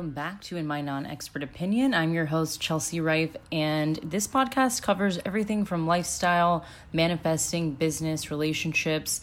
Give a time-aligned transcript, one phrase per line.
[0.00, 1.92] Welcome back to In My Non Expert Opinion.
[1.92, 9.20] I'm your host, Chelsea Rife, and this podcast covers everything from lifestyle, manifesting, business, relationships.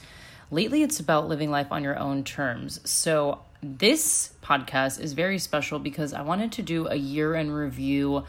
[0.52, 2.80] Lately, it's about living life on your own terms.
[2.88, 8.26] So, this podcast is very special because I wanted to do a year in review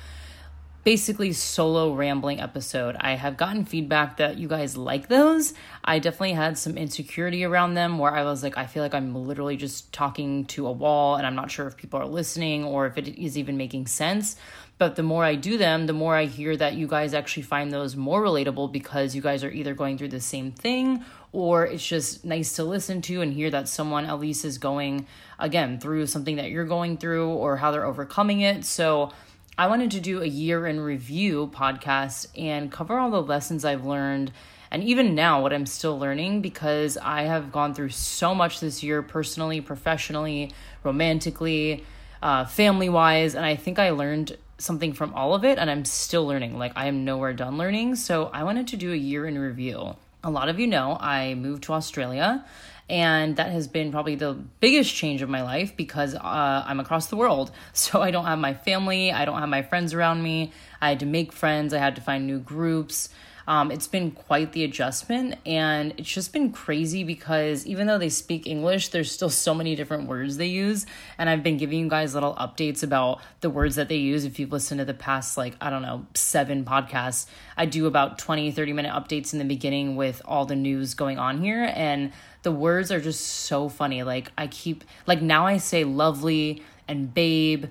[0.88, 2.96] basically solo rambling episode.
[2.98, 5.52] I have gotten feedback that you guys like those.
[5.84, 9.14] I definitely had some insecurity around them where I was like, I feel like I'm
[9.14, 12.86] literally just talking to a wall and I'm not sure if people are listening or
[12.86, 14.36] if it is even making sense.
[14.78, 17.70] But the more I do them, the more I hear that you guys actually find
[17.70, 21.86] those more relatable because you guys are either going through the same thing or it's
[21.86, 25.06] just nice to listen to and hear that someone at least is going
[25.38, 28.64] again through something that you're going through or how they're overcoming it.
[28.64, 29.12] So
[29.60, 33.84] I wanted to do a year in review podcast and cover all the lessons I've
[33.84, 34.30] learned
[34.70, 38.84] and even now what I'm still learning because I have gone through so much this
[38.84, 40.52] year personally, professionally,
[40.84, 41.84] romantically,
[42.22, 45.84] uh, family wise, and I think I learned something from all of it and I'm
[45.84, 46.56] still learning.
[46.56, 47.96] Like I am nowhere done learning.
[47.96, 49.96] So I wanted to do a year in review.
[50.22, 52.44] A lot of you know I moved to Australia
[52.88, 57.06] and that has been probably the biggest change of my life because uh, I'm across
[57.06, 57.50] the world.
[57.72, 60.52] So I don't have my family, I don't have my friends around me.
[60.80, 63.08] I had to make friends, I had to find new groups.
[63.48, 68.10] Um, it's been quite the adjustment, and it's just been crazy because even though they
[68.10, 70.84] speak English, there's still so many different words they use.
[71.16, 74.26] And I've been giving you guys little updates about the words that they use.
[74.26, 77.24] If you've listened to the past, like, I don't know, seven podcasts,
[77.56, 81.18] I do about 20, 30 minute updates in the beginning with all the news going
[81.18, 81.72] on here.
[81.74, 82.12] And
[82.48, 84.02] the words are just so funny.
[84.02, 87.66] Like, I keep, like, now I say lovely and babe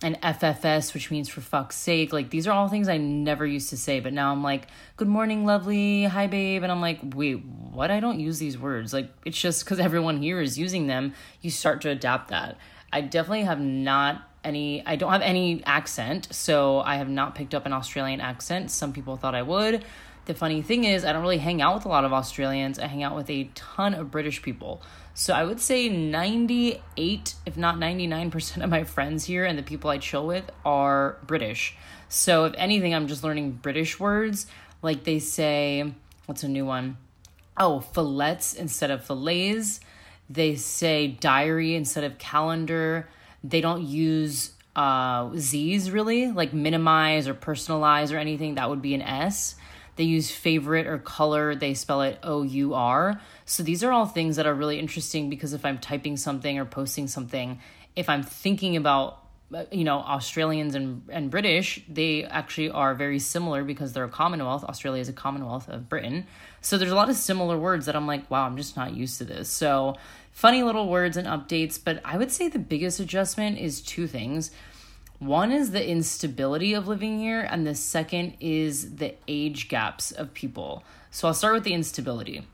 [0.00, 2.12] and FFS, which means for fuck's sake.
[2.12, 5.08] Like, these are all things I never used to say, but now I'm like, good
[5.08, 6.62] morning, lovely, hi, babe.
[6.62, 7.90] And I'm like, wait, what?
[7.90, 8.92] I don't use these words.
[8.92, 12.58] Like, it's just because everyone here is using them, you start to adapt that.
[12.92, 17.56] I definitely have not any, I don't have any accent, so I have not picked
[17.56, 18.70] up an Australian accent.
[18.70, 19.84] Some people thought I would.
[20.24, 22.78] The funny thing is, I don't really hang out with a lot of Australians.
[22.78, 24.80] I hang out with a ton of British people.
[25.14, 29.90] So I would say 98, if not 99% of my friends here and the people
[29.90, 31.76] I chill with are British.
[32.08, 34.46] So if anything, I'm just learning British words.
[34.80, 35.92] Like they say,
[36.26, 36.98] what's a new one?
[37.56, 39.80] Oh, fillets instead of fillets.
[40.30, 43.08] They say diary instead of calendar.
[43.42, 48.54] They don't use uh, Z's really, like minimize or personalize or anything.
[48.54, 49.56] That would be an S.
[49.96, 53.20] They use favorite or color, they spell it O U R.
[53.44, 56.64] So these are all things that are really interesting because if I'm typing something or
[56.64, 57.60] posting something,
[57.94, 59.18] if I'm thinking about
[59.54, 64.08] uh, you know Australians and and British, they actually are very similar because they're a
[64.08, 64.64] Commonwealth.
[64.64, 66.26] Australia is a Commonwealth of Britain,
[66.62, 69.18] so there's a lot of similar words that I'm like, wow, I'm just not used
[69.18, 69.50] to this.
[69.50, 69.96] So
[70.32, 74.50] funny little words and updates, but I would say the biggest adjustment is two things.
[75.22, 80.34] One is the instability of living here, and the second is the age gaps of
[80.34, 80.82] people.
[81.12, 82.44] So I'll start with the instability.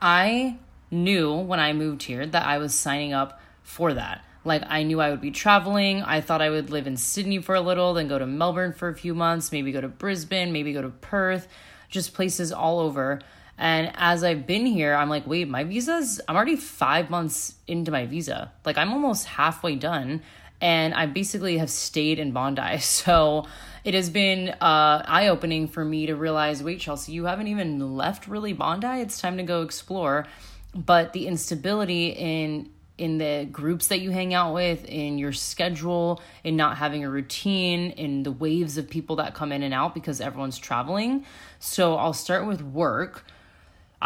[0.00, 0.56] I
[0.90, 4.24] knew when I moved here that I was signing up for that.
[4.46, 6.00] Like, I knew I would be traveling.
[6.00, 8.88] I thought I would live in Sydney for a little, then go to Melbourne for
[8.88, 11.48] a few months, maybe go to Brisbane, maybe go to Perth,
[11.90, 13.20] just places all over.
[13.58, 17.90] And as I've been here, I'm like, wait, my visa's, I'm already five months into
[17.90, 18.52] my visa.
[18.64, 20.22] Like, I'm almost halfway done
[20.60, 22.78] and I basically have stayed in Bondi.
[22.80, 23.46] So
[23.84, 27.96] it has been uh, eye opening for me to realize wait, Chelsea, you haven't even
[27.96, 29.00] left really Bondi.
[29.00, 30.26] It's time to go explore.
[30.74, 36.22] But the instability in in the groups that you hang out with, in your schedule,
[36.44, 39.94] in not having a routine, in the waves of people that come in and out
[39.94, 41.24] because everyone's traveling.
[41.58, 43.24] So I'll start with work.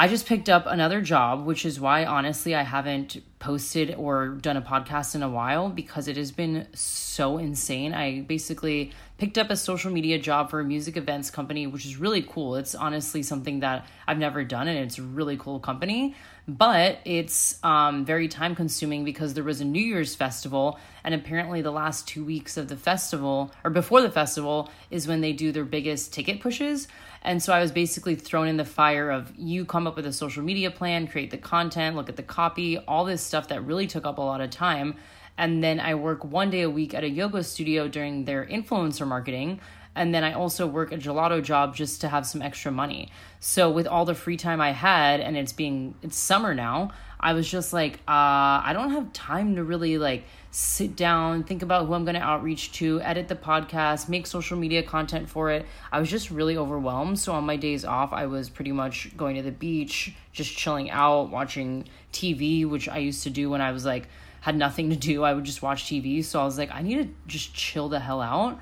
[0.00, 4.56] I just picked up another job, which is why honestly I haven't posted or done
[4.56, 7.92] a podcast in a while because it has been so insane.
[7.92, 11.96] I basically picked up a social media job for a music events company, which is
[11.96, 12.54] really cool.
[12.54, 16.14] It's honestly something that I've never done and it's a really cool company,
[16.48, 21.60] but it's um, very time consuming because there was a New Year's festival and apparently
[21.60, 25.52] the last two weeks of the festival or before the festival is when they do
[25.52, 26.88] their biggest ticket pushes.
[27.20, 30.12] And so I was basically thrown in the fire of you come up with a
[30.12, 33.86] social media plan, create the content, look at the copy, all this stuff that really
[33.86, 34.94] took up a lot of time.
[35.36, 39.06] And then I work one day a week at a yoga studio during their influencer
[39.06, 39.60] marketing.
[39.98, 43.10] And then I also work a gelato job just to have some extra money.
[43.40, 47.32] So with all the free time I had and it's being it's summer now, I
[47.32, 50.22] was just like, uh, I don't have time to really like
[50.52, 54.56] sit down, think about who I'm going to outreach to, edit the podcast, make social
[54.56, 55.66] media content for it.
[55.90, 57.18] I was just really overwhelmed.
[57.18, 60.90] So on my days off, I was pretty much going to the beach, just chilling
[60.90, 64.08] out, watching TV, which I used to do when I was like,
[64.40, 65.24] had nothing to do.
[65.24, 66.24] I would just watch TV.
[66.24, 68.60] So I was like, I need to just chill the hell out.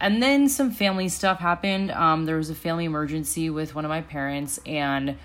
[0.00, 1.90] And then some family stuff happened.
[1.90, 5.16] Um, there was a family emergency with one of my parents, and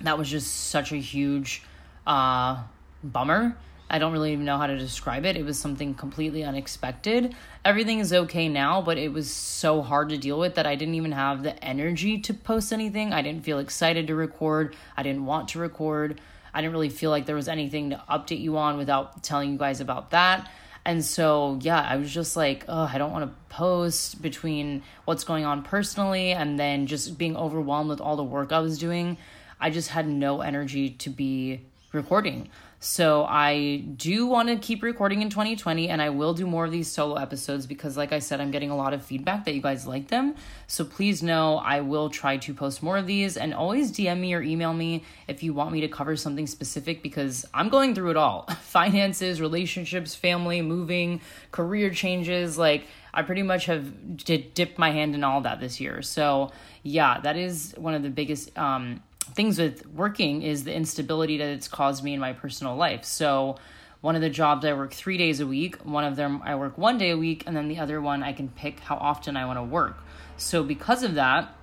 [0.00, 1.62] that was just such a huge
[2.06, 2.62] uh,
[3.04, 3.56] bummer.
[3.92, 5.36] I don't really even know how to describe it.
[5.36, 7.34] It was something completely unexpected.
[7.64, 10.94] Everything is okay now, but it was so hard to deal with that I didn't
[10.94, 13.12] even have the energy to post anything.
[13.12, 14.76] I didn't feel excited to record.
[14.96, 16.20] I didn't want to record.
[16.54, 19.58] I didn't really feel like there was anything to update you on without telling you
[19.58, 20.48] guys about that.
[20.84, 25.24] And so, yeah, I was just like, oh, I don't want to post between what's
[25.24, 29.18] going on personally and then just being overwhelmed with all the work I was doing.
[29.60, 31.60] I just had no energy to be
[31.92, 32.48] recording.
[32.82, 36.70] So I do want to keep recording in 2020 and I will do more of
[36.70, 39.60] these solo episodes because like I said I'm getting a lot of feedback that you
[39.60, 40.34] guys like them.
[40.66, 44.32] So please know I will try to post more of these and always DM me
[44.32, 48.12] or email me if you want me to cover something specific because I'm going through
[48.12, 48.48] it all.
[48.62, 51.20] Finances, relationships, family, moving,
[51.52, 56.00] career changes, like I pretty much have dipped my hand in all that this year.
[56.00, 56.50] So,
[56.82, 59.02] yeah, that is one of the biggest um
[59.34, 63.04] things with working is the instability that it's caused me in my personal life.
[63.04, 63.56] So,
[64.00, 66.78] one of the jobs I work three days a week, one of them I work
[66.78, 69.44] one day a week, and then the other one I can pick how often I
[69.44, 69.98] want to work.
[70.36, 71.54] So, because of that,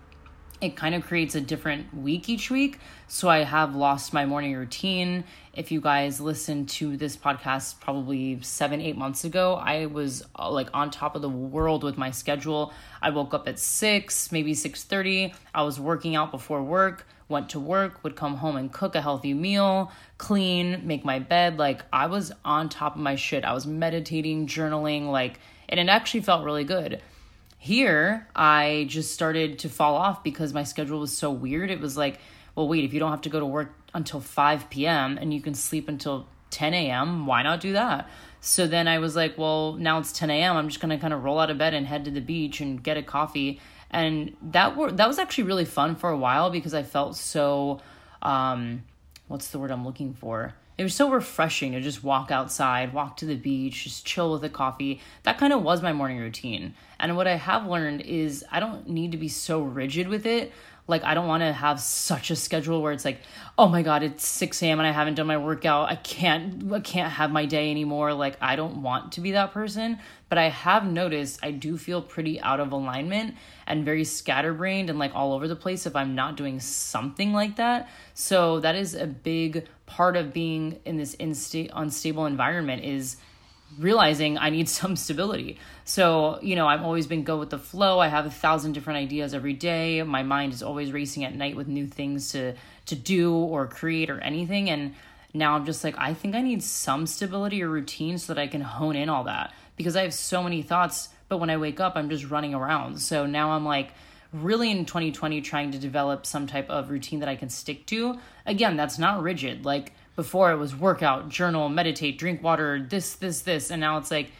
[0.59, 2.79] it kind of creates a different week each week.
[3.07, 5.23] So I have lost my morning routine.
[5.53, 10.49] If you guys listened to this podcast probably seven, eight months ago, I was uh,
[10.49, 12.73] like on top of the world with my schedule.
[13.01, 15.33] I woke up at six, maybe six thirty.
[15.53, 19.01] I was working out before work went to work, would come home and cook a
[19.01, 21.57] healthy meal, clean, make my bed.
[21.57, 23.43] Like I was on top of my shit.
[23.43, 25.39] I was meditating, journaling, like,
[25.69, 27.01] and it actually felt really good.
[27.57, 31.71] Here, I just started to fall off because my schedule was so weird.
[31.71, 32.19] It was like,
[32.55, 35.17] well, wait, if you don't have to go to work until 5 p.m.
[35.17, 38.09] and you can sleep until 10 a.m., why not do that?
[38.39, 40.55] So then I was like, well, now it's 10 a.m.
[40.55, 42.61] I'm just going to kind of roll out of bed and head to the beach
[42.61, 46.49] and get a coffee and that were that was actually really fun for a while
[46.49, 47.79] because I felt so
[48.21, 48.83] um
[49.27, 50.53] what's the word I'm looking for?
[50.77, 54.43] It was so refreshing to just walk outside, walk to the beach, just chill with
[54.43, 55.01] a coffee.
[55.23, 56.75] That kind of was my morning routine.
[56.99, 60.51] And what I have learned is I don't need to be so rigid with it.
[60.87, 63.19] Like I don't want to have such a schedule where it's like,
[63.57, 64.79] oh my god, it's six a.m.
[64.79, 65.89] and I haven't done my workout.
[65.89, 68.13] I can't, I can't have my day anymore.
[68.13, 69.99] Like I don't want to be that person.
[70.29, 73.35] But I have noticed I do feel pretty out of alignment
[73.65, 77.57] and very scatterbrained and like all over the place if I'm not doing something like
[77.57, 77.89] that.
[78.13, 83.17] So that is a big part of being in this insta- unstable environment is
[83.77, 85.59] realizing I need some stability.
[85.83, 87.99] So, you know, I've always been go with the flow.
[87.99, 90.03] I have a thousand different ideas every day.
[90.03, 92.55] My mind is always racing at night with new things to
[92.87, 94.95] to do or create or anything and
[95.33, 98.47] now I'm just like I think I need some stability or routine so that I
[98.47, 101.79] can hone in all that because I have so many thoughts, but when I wake
[101.79, 102.99] up I'm just running around.
[102.99, 103.91] So now I'm like
[104.33, 108.19] really in 2020 trying to develop some type of routine that I can stick to.
[108.45, 109.65] Again, that's not rigid.
[109.65, 113.69] Like before it was workout, journal, meditate, drink water, this, this, this.
[113.69, 114.31] And now it's like,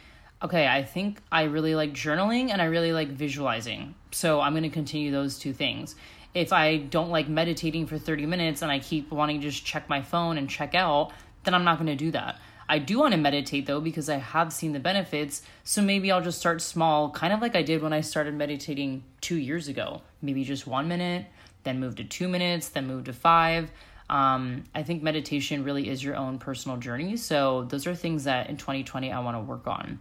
[0.42, 3.94] okay, I think I really like journaling and I really like visualizing.
[4.10, 5.94] So I'm going to continue those two things.
[6.34, 9.88] If I don't like meditating for 30 minutes and I keep wanting to just check
[9.88, 11.12] my phone and check out,
[11.44, 12.40] then I'm not going to do that.
[12.68, 15.42] I do want to meditate though because I have seen the benefits.
[15.62, 19.04] So maybe I'll just start small, kind of like I did when I started meditating
[19.20, 20.02] two years ago.
[20.22, 21.26] Maybe just one minute,
[21.62, 23.70] then move to two minutes, then move to five.
[24.10, 27.16] Um, I think meditation really is your own personal journey.
[27.16, 30.00] So, those are things that in 2020 I want to work on.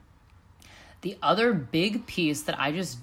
[1.01, 2.97] The other big piece that I just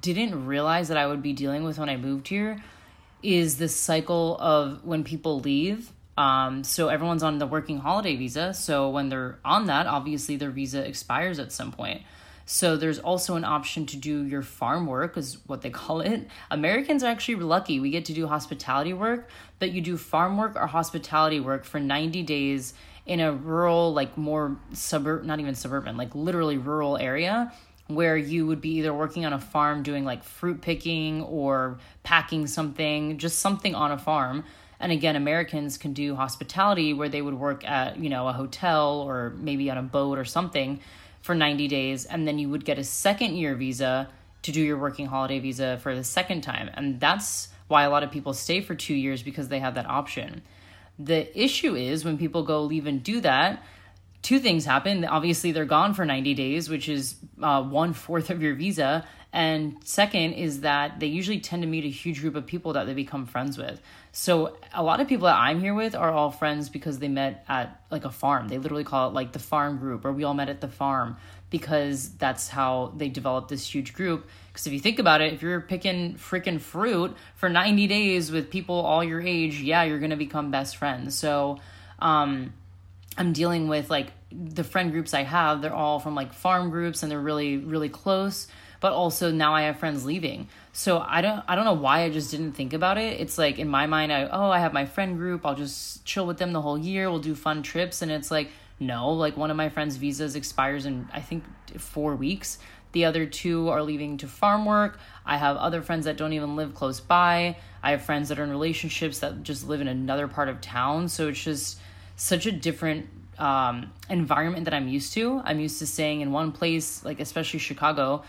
[0.00, 2.62] didn't realize that I would be dealing with when I moved here
[3.22, 5.92] is this cycle of when people leave.
[6.16, 8.54] Um, so everyone's on the working holiday visa.
[8.54, 12.02] So when they're on that, obviously their visa expires at some point.
[12.52, 16.26] So there's also an option to do your farm work, is what they call it.
[16.50, 17.78] Americans are actually lucky.
[17.78, 19.28] We get to do hospitality work,
[19.60, 22.74] but you do farm work or hospitality work for 90 days
[23.06, 27.52] in a rural, like more suburb, not even suburban, like literally rural area
[27.86, 32.48] where you would be either working on a farm doing like fruit picking or packing
[32.48, 34.42] something, just something on a farm.
[34.80, 39.02] And again, Americans can do hospitality where they would work at, you know, a hotel
[39.06, 40.80] or maybe on a boat or something
[41.22, 44.08] for 90 days and then you would get a second year visa
[44.42, 46.70] to do your working holiday visa for the second time.
[46.74, 49.86] And that's why a lot of people stay for two years because they have that
[49.86, 50.42] option.
[50.98, 53.62] The issue is when people go leave and do that,
[54.22, 55.04] two things happen.
[55.04, 59.06] Obviously, they're gone for 90 days, which is uh, one fourth of your visa.
[59.32, 62.86] And second is that they usually tend to meet a huge group of people that
[62.86, 63.80] they become friends with.
[64.12, 67.44] So a lot of people that I'm here with are all friends because they met
[67.48, 68.48] at like a farm.
[68.48, 71.16] They literally call it like the farm group, or we all met at the farm
[71.48, 74.26] because that's how they developed this huge group.
[74.48, 78.50] Because if you think about it, if you're picking freaking fruit for 90 days with
[78.50, 81.14] people all your age, yeah, you're gonna become best friends.
[81.16, 81.60] So,
[82.00, 82.52] um,
[83.16, 87.02] I'm dealing with like the friend groups I have, they're all from like farm groups
[87.02, 88.46] and they're really, really close.
[88.80, 90.48] But also now I have friends leaving.
[90.72, 93.20] So I don't I don't know why I just didn't think about it.
[93.20, 96.26] It's like in my mind I oh I have my friend group, I'll just chill
[96.26, 99.50] with them the whole year, we'll do fun trips and it's like no, like one
[99.50, 101.44] of my friends' visas expires in I think
[101.78, 102.58] 4 weeks.
[102.92, 104.98] The other two are leaving to farm work.
[105.24, 107.56] I have other friends that don't even live close by.
[107.82, 111.08] I have friends that are in relationships that just live in another part of town.
[111.08, 111.78] So it's just
[112.16, 113.08] such a different
[113.38, 115.40] um, environment that I'm used to.
[115.44, 118.22] I'm used to staying in one place, like especially Chicago.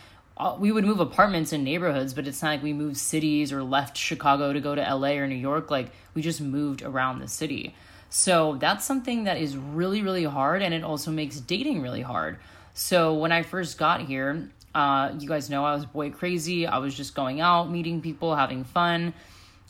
[0.59, 3.95] We would move apartments in neighborhoods, but it's not like we moved cities or left
[3.95, 5.69] Chicago to go to LA or New York.
[5.69, 7.75] Like we just moved around the city.
[8.09, 12.39] So that's something that is really, really hard, and it also makes dating really hard.
[12.73, 16.65] So when I first got here, uh, you guys know I was boy crazy.
[16.65, 19.13] I was just going out, meeting people, having fun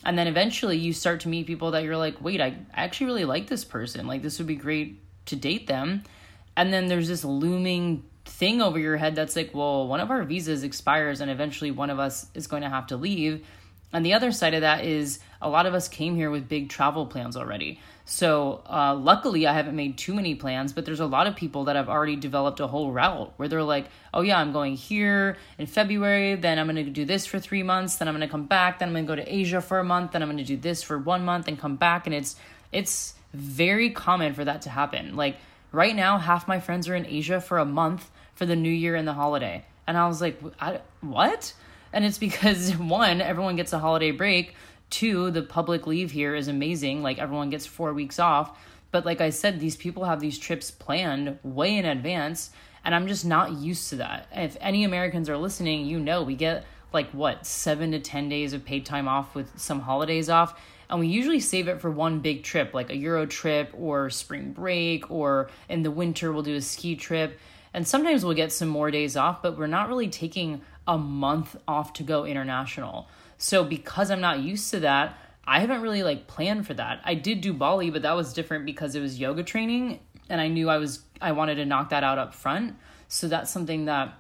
[0.04, 3.26] and then eventually you start to meet people that you're like wait I, actually really
[3.26, 6.04] like this person like this would be great to date them
[6.56, 10.24] and then there's this looming thing over your head that's like well one of our
[10.24, 13.46] visas expires and eventually one of us is going to have to leave.
[13.94, 16.70] And the other side of that is a lot of us came here with big
[16.70, 17.80] travel plans already.
[18.06, 21.66] So uh, luckily, I haven't made too many plans, but there's a lot of people
[21.66, 25.38] that have already developed a whole route where they're like, oh yeah, I'm going here
[25.58, 28.32] in February, then I'm going to do this for three months, then I'm going to
[28.32, 30.38] come back, then I'm going to go to Asia for a month, then I'm going
[30.38, 32.36] to do this for one month and come back, and it's
[32.72, 35.16] it's very common for that to happen.
[35.16, 35.38] Like
[35.72, 38.96] right now, half my friends are in Asia for a month for the New Year
[38.96, 41.54] and the holiday, and I was like, I, what?
[41.94, 44.56] And it's because one, everyone gets a holiday break
[44.92, 47.02] Two, the public leave here is amazing.
[47.02, 48.60] Like everyone gets four weeks off.
[48.92, 52.52] But like I said, these people have these trips planned way in advance.
[52.84, 54.28] And I'm just not used to that.
[54.36, 58.52] If any Americans are listening, you know we get like what, seven to 10 days
[58.52, 60.60] of paid time off with some holidays off.
[60.92, 64.52] And we usually save it for one big trip, like a Euro trip or spring
[64.52, 67.40] break, or in the winter, we'll do a ski trip.
[67.74, 71.56] And sometimes we'll get some more days off, but we're not really taking a month
[71.66, 73.08] off to go international.
[73.38, 75.18] So because I'm not used to that,
[75.48, 77.02] I haven't really like planned for that.
[77.06, 80.48] I did do Bali, but that was different because it was yoga training and I
[80.48, 82.76] knew I was I wanted to knock that out up front.
[83.08, 84.14] So that's something that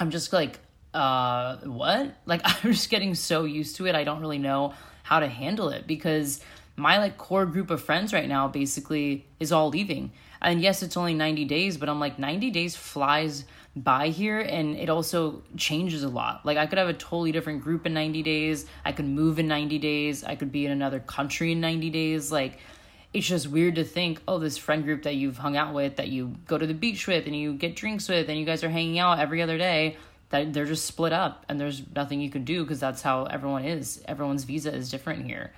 [0.00, 0.58] I'm just like
[0.94, 2.16] uh what?
[2.26, 3.94] Like I'm just getting so used to it.
[3.94, 4.74] I don't really know
[5.08, 6.40] how to handle it because
[6.76, 10.12] my like core group of friends right now basically is all leaving.
[10.42, 14.76] And yes, it's only 90 days, but I'm like 90 days flies by here and
[14.76, 16.44] it also changes a lot.
[16.44, 18.66] Like I could have a totally different group in 90 days.
[18.84, 20.24] I could move in 90 days.
[20.24, 22.30] I could be in another country in 90 days.
[22.30, 22.58] Like
[23.14, 26.08] it's just weird to think, oh, this friend group that you've hung out with, that
[26.08, 28.68] you go to the beach with and you get drinks with and you guys are
[28.68, 29.96] hanging out every other day,
[30.30, 33.64] that they're just split up and there's nothing you can do because that's how everyone
[33.64, 34.02] is.
[34.06, 35.52] Everyone's visa is different here.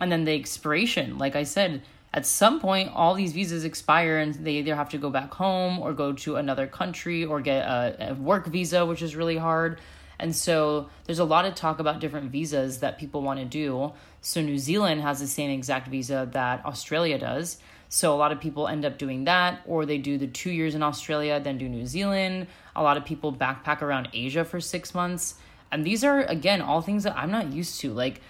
[0.00, 1.82] And then the expiration, like I said,
[2.14, 5.78] at some point all these visas expire and they either have to go back home
[5.78, 9.78] or go to another country or get a, a, work visa which is really hard
[10.22, 13.92] and so there's a lot of talk about different visas that people want to do
[14.20, 18.40] so new zealand has the same exact visa that australia does so a lot of
[18.40, 21.68] people end up doing that or they do the two years in australia then do
[21.68, 25.34] new zealand a lot of people backpack around asia for six months
[25.70, 28.20] and these are again all things that i'm not used to like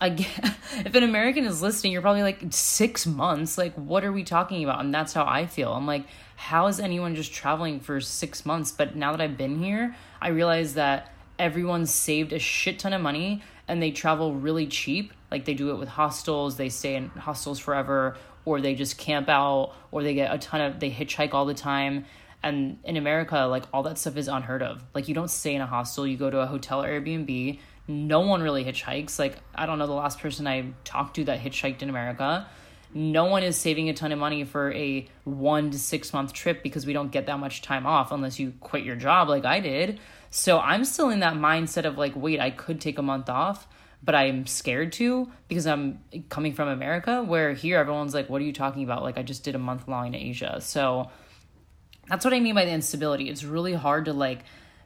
[0.00, 0.28] again,
[0.84, 3.56] if an American is listening, you're probably like six months.
[3.58, 4.80] Like, what are we talking about?
[4.80, 5.72] And that's how I feel.
[5.72, 8.72] I'm like, how is anyone just traveling for six months?
[8.72, 13.00] But now that I've been here, I realize that everyone's saved a shit ton of
[13.00, 15.12] money and they travel really cheap.
[15.30, 19.28] Like, they do it with hostels, they stay in hostels forever, or they just camp
[19.28, 22.04] out, or they get a ton of, they hitchhike all the time.
[22.42, 24.84] And in America, like, all that stuff is unheard of.
[24.94, 28.20] Like, you don't stay in a hostel, you go to a hotel or Airbnb no
[28.20, 29.18] one really hitchhikes.
[29.18, 32.46] Like, I don't know the last person I talked to that hitchhiked in America.
[32.94, 36.62] No one is saving a ton of money for a one to six month trip
[36.62, 39.60] because we don't get that much time off unless you quit your job like I
[39.60, 40.00] did.
[40.36, 43.68] So I'm still in that mindset of like, wait, I could take a month off,
[44.02, 48.44] but I'm scared to because I'm coming from America, where here everyone's like, what are
[48.44, 49.04] you talking about?
[49.04, 50.60] Like, I just did a month long in Asia.
[50.60, 51.08] So
[52.08, 53.30] that's what I mean by the instability.
[53.30, 54.40] It's really hard to like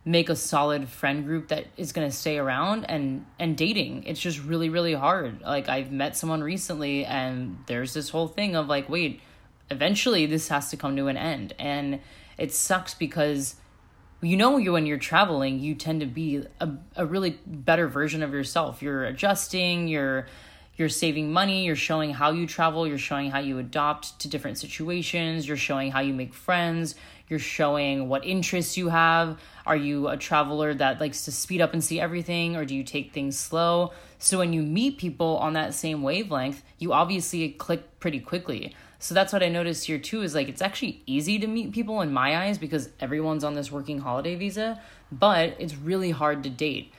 [0.04, 4.20] make a solid friend group that is going to stay around and and dating it's
[4.20, 8.68] just really really hard like i've met someone recently and there's this whole thing of
[8.68, 9.20] like wait
[9.70, 12.00] eventually this has to come to an end and
[12.38, 13.56] it sucks because
[14.20, 18.22] you know you when you're traveling you tend to be a, a really better version
[18.22, 18.82] of yourself.
[18.82, 20.26] You're adjusting you're
[20.76, 24.58] you're saving money you're showing how you travel you're showing how you adopt to different
[24.58, 26.94] situations you're showing how you make friends
[27.28, 29.38] you're showing what interests you have.
[29.66, 32.82] Are you a traveler that likes to speed up and see everything or do you
[32.82, 33.92] take things slow?
[34.18, 39.14] So when you meet people on that same wavelength you obviously click pretty quickly so
[39.14, 42.12] that's what I noticed here too is like it's actually easy to meet people in
[42.12, 44.80] my eyes because everyone's on this working holiday visa,
[45.12, 46.92] but it's really hard to date.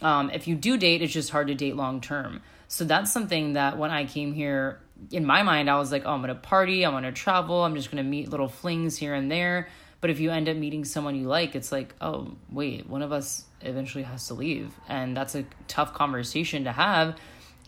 [0.00, 2.40] Um, if you do date, it's just hard to date long term.
[2.68, 4.80] So that's something that when I came here,
[5.10, 7.90] in my mind, I was like, oh, I'm gonna party, I'm gonna travel, I'm just
[7.90, 9.68] gonna meet little flings here and there.
[10.00, 13.12] But if you end up meeting someone you like, it's like, oh, wait, one of
[13.12, 14.74] us eventually has to leave.
[14.88, 17.16] And that's a tough conversation to have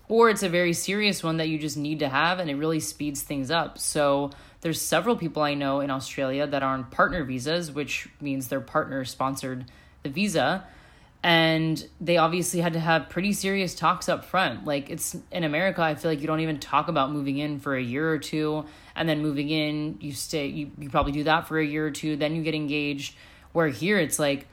[0.09, 2.81] or it's a very serious one that you just need to have and it really
[2.81, 3.79] speeds things up.
[3.79, 4.31] So
[4.61, 8.61] there's several people I know in Australia that are on partner visas, which means their
[8.61, 9.67] partner sponsored
[10.03, 10.67] the visa.
[11.23, 14.67] And they obviously had to have pretty serious talks up front.
[14.67, 17.75] Like it's in America, I feel like you don't even talk about moving in for
[17.75, 18.67] a year or two.
[18.95, 21.91] And then moving in, you stay, you, you probably do that for a year or
[21.91, 23.17] two, then you get engaged.
[23.53, 24.49] Where here it's like,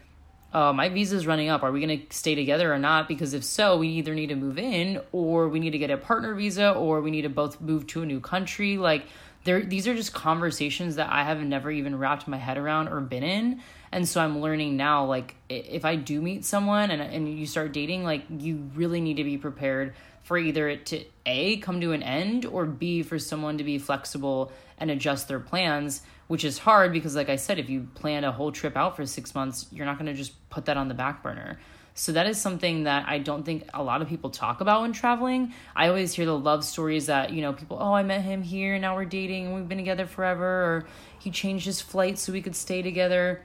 [0.53, 1.63] uh, my visa's running up.
[1.63, 3.07] Are we going to stay together or not?
[3.07, 5.97] Because if so, we either need to move in or we need to get a
[5.97, 8.77] partner visa or we need to both move to a new country.
[8.77, 9.05] Like,
[9.43, 12.99] there, these are just conversations that I have never even wrapped my head around or
[12.99, 13.61] been in.
[13.91, 17.71] And so I'm learning now, like, if I do meet someone and, and you start
[17.71, 19.93] dating, like, you really need to be prepared
[20.23, 23.77] for either it to A, come to an end, or B, for someone to be
[23.77, 26.01] flexible and adjust their plans
[26.31, 29.05] which is hard because like i said if you plan a whole trip out for
[29.05, 31.59] six months you're not going to just put that on the back burner.
[31.93, 34.93] So that is something that i don't think a lot of people talk about when
[34.93, 35.53] traveling.
[35.75, 38.79] I always hear the love stories that you know people oh i met him here
[38.79, 40.85] now we're dating and we've been together forever or
[41.19, 43.41] he changed his flight so we could stay together.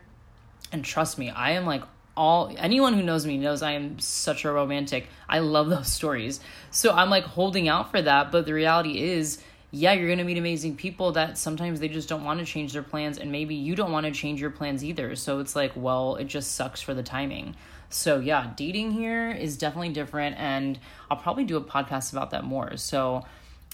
[0.71, 1.83] And trust me i am like
[2.17, 5.09] all anyone who knows me knows I am such a romantic.
[5.29, 6.41] I love those stories.
[6.71, 9.39] So I'm like holding out for that, but the reality is
[9.73, 12.73] yeah, you're going to meet amazing people that sometimes they just don't want to change
[12.73, 15.15] their plans, and maybe you don't want to change your plans either.
[15.17, 17.57] So it's like, well, it just sucks for the timing.
[17.91, 20.79] So yeah, dating here is definitely different, and
[21.11, 22.77] I'll probably do a podcast about that more.
[22.77, 23.25] So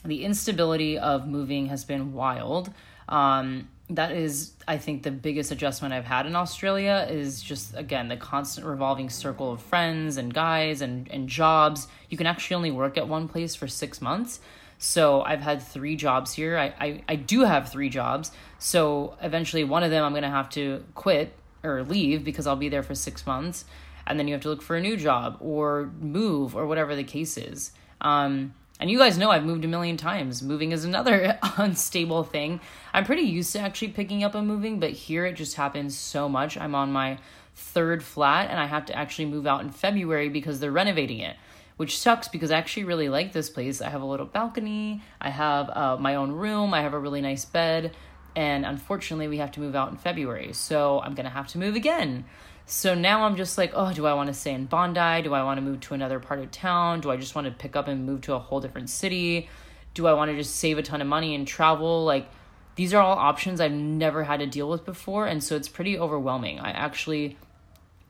[0.05, 2.73] the instability of moving has been wild.
[3.09, 8.09] Um, that is, I think, the biggest adjustment I've had in Australia is just again
[8.09, 11.89] the constant revolving circle of friends and guys and and jobs.
[12.09, 14.41] You can actually only work at one place for six months.
[14.79, 16.59] So I've had three jobs here.
[16.59, 18.33] I, I, I do have three jobs.
[18.59, 22.57] So eventually one of them I'm going to have to quit or leave because I'll
[22.57, 23.65] be there for six months.
[24.09, 27.05] And then you have to look for a new job or move or whatever the
[27.05, 27.71] case is.
[28.01, 30.43] Um, and you guys know I've moved a million times.
[30.43, 32.61] Moving is another unstable thing.
[32.93, 36.29] I'm pretty used to actually picking up and moving, but here it just happens so
[36.29, 36.57] much.
[36.57, 37.19] I'm on my
[37.55, 41.37] third flat and I have to actually move out in February because they're renovating it
[41.77, 43.81] which sucks because I actually really like this place.
[43.81, 47.21] I have a little balcony, I have uh, my own room, I have a really
[47.21, 47.97] nice bed,
[48.37, 51.75] and unfortunately, we have to move out in February, so I'm gonna have to move
[51.75, 52.25] again.
[52.73, 55.21] So now I'm just like, oh, do I want to stay in Bondi?
[55.25, 57.03] Do I want to move to another part of town?
[57.03, 59.51] Do I just want to pick up and move to a whole different city?
[59.93, 62.07] Do I want to just save a ton of money and travel?
[62.07, 62.31] Like,
[62.77, 65.99] these are all options I've never had to deal with before, and so it's pretty
[65.99, 66.61] overwhelming.
[66.61, 67.37] I actually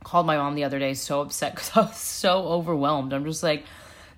[0.05, 3.13] called my mom the other day so upset because I was so overwhelmed.
[3.13, 3.65] I'm just like,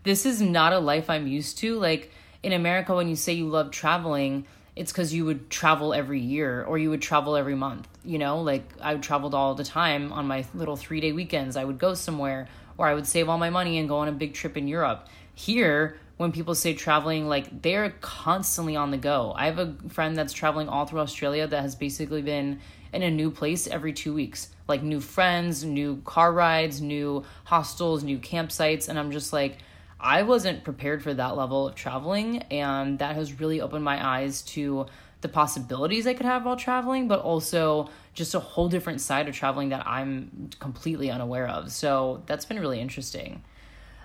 [0.02, 1.78] this is not a life I'm used to.
[1.78, 4.44] Like in America, when you say you love traveling,
[4.76, 7.88] it's because you would travel every year or you would travel every month.
[8.04, 11.56] You know, like I traveled all the time on my little three day weekends.
[11.56, 14.12] I would go somewhere or I would save all my money and go on a
[14.12, 15.08] big trip in Europe.
[15.34, 19.32] Here, when people say traveling, like they're constantly on the go.
[19.37, 22.60] I have a friend that's traveling all through Australia that has basically been
[22.92, 28.02] in a new place every two weeks like new friends, new car rides, new hostels,
[28.02, 28.88] new campsites.
[28.88, 29.58] And I'm just like,
[30.04, 32.42] I wasn't prepared for that level of traveling.
[32.50, 34.86] And that has really opened my eyes to
[35.22, 39.34] the possibilities I could have while traveling, but also just a whole different side of
[39.34, 41.72] traveling that I'm completely unaware of.
[41.72, 43.42] So that's been really interesting.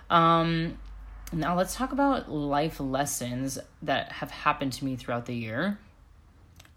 [0.08, 0.78] Um,
[1.34, 5.78] now let's talk about life lessons that have happened to me throughout the year.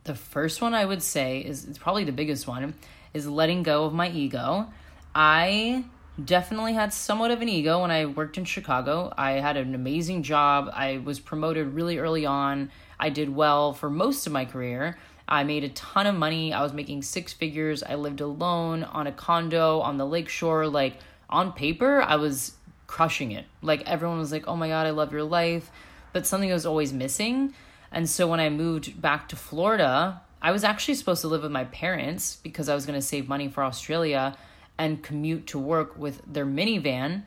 [0.04, 2.74] The first one I would say is it's probably the biggest one
[3.14, 4.68] is letting go of my ego.
[5.16, 5.86] I
[6.24, 9.14] definitely had somewhat of an ego when I worked in Chicago.
[9.18, 10.70] I had an amazing job.
[10.74, 12.72] I was promoted really early on.
[13.00, 14.98] I did well for most of my career.
[15.28, 16.54] I made a ton of money.
[16.54, 17.82] I was making six figures.
[17.82, 20.68] I lived alone on a condo on the lakeshore.
[20.68, 20.98] Like
[21.30, 22.54] on paper, I was
[22.86, 23.46] crushing it.
[23.62, 25.72] Like everyone was like, oh my God, I love your life.
[26.12, 27.54] But something was always missing.
[27.92, 31.52] And so when I moved back to Florida, I was actually supposed to live with
[31.52, 34.38] my parents because I was going to save money for Australia
[34.78, 37.24] and commute to work with their minivan.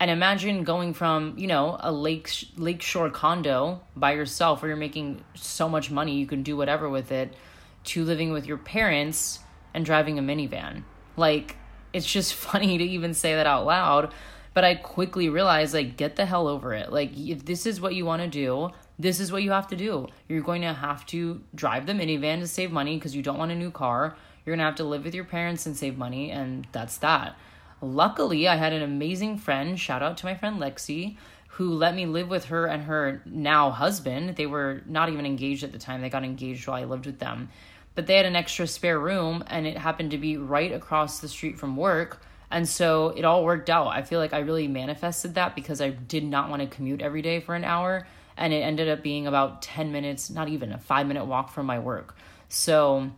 [0.00, 5.24] And imagine going from, you know, a lake lakeshore condo by yourself where you're making
[5.34, 7.32] so much money you can do whatever with it
[7.84, 9.38] to living with your parents
[9.72, 10.82] and driving a minivan.
[11.16, 11.56] Like
[11.92, 14.12] it's just funny to even say that out loud
[14.54, 16.92] but I quickly realized, like, get the hell over it.
[16.92, 18.70] Like, if this is what you want to do,
[19.00, 20.06] this is what you have to do.
[20.28, 23.50] You're going to have to drive the minivan to save money because you don't want
[23.50, 24.16] a new car.
[24.44, 27.36] You're to have to live with your parents and save money, and that's that.
[27.80, 29.78] Luckily, I had an amazing friend.
[29.78, 31.16] Shout out to my friend Lexi,
[31.48, 34.36] who let me live with her and her now husband.
[34.36, 37.18] They were not even engaged at the time, they got engaged while I lived with
[37.18, 37.48] them.
[37.94, 41.28] But they had an extra spare room, and it happened to be right across the
[41.28, 42.20] street from work
[42.54, 43.88] and so it all worked out.
[43.88, 47.20] I feel like I really manifested that because I did not want to commute every
[47.20, 48.06] day for an hour.
[48.36, 51.66] And it ended up being about 10 minutes, not even a five minute walk from
[51.66, 52.16] my work.
[52.48, 53.10] So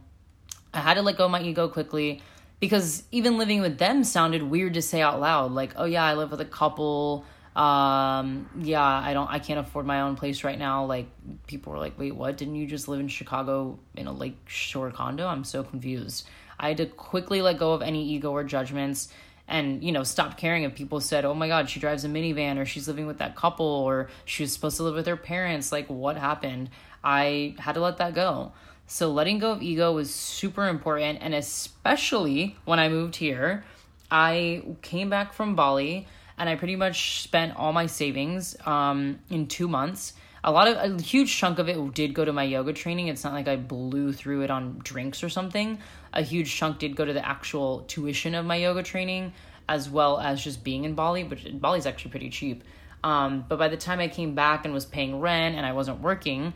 [0.76, 2.22] I had to let go of my ego quickly
[2.60, 5.52] because even living with them sounded weird to say out loud.
[5.52, 7.24] Like, oh yeah, I live with a couple.
[7.54, 10.84] Um, yeah, I don't, I can't afford my own place right now.
[10.84, 11.06] Like,
[11.46, 12.36] people were like, wait, what?
[12.36, 15.26] Didn't you just live in Chicago in a lake shore condo?
[15.26, 16.28] I'm so confused.
[16.58, 19.08] I had to quickly let go of any ego or judgments
[19.48, 22.58] and you know stop caring if people said oh my god she drives a minivan
[22.58, 25.70] or she's living with that couple or she was supposed to live with her parents
[25.70, 26.68] like what happened
[27.04, 28.52] i had to let that go
[28.86, 33.64] so letting go of ego was super important and especially when i moved here
[34.10, 36.06] i came back from bali
[36.38, 40.12] and i pretty much spent all my savings um, in two months
[40.46, 43.08] a lot of a huge chunk of it did go to my yoga training.
[43.08, 45.80] It's not like I blew through it on drinks or something.
[46.12, 49.32] A huge chunk did go to the actual tuition of my yoga training,
[49.68, 52.62] as well as just being in Bali, which Bali's actually pretty cheap.
[53.02, 56.00] Um, but by the time I came back and was paying rent and I wasn't
[56.00, 56.54] working,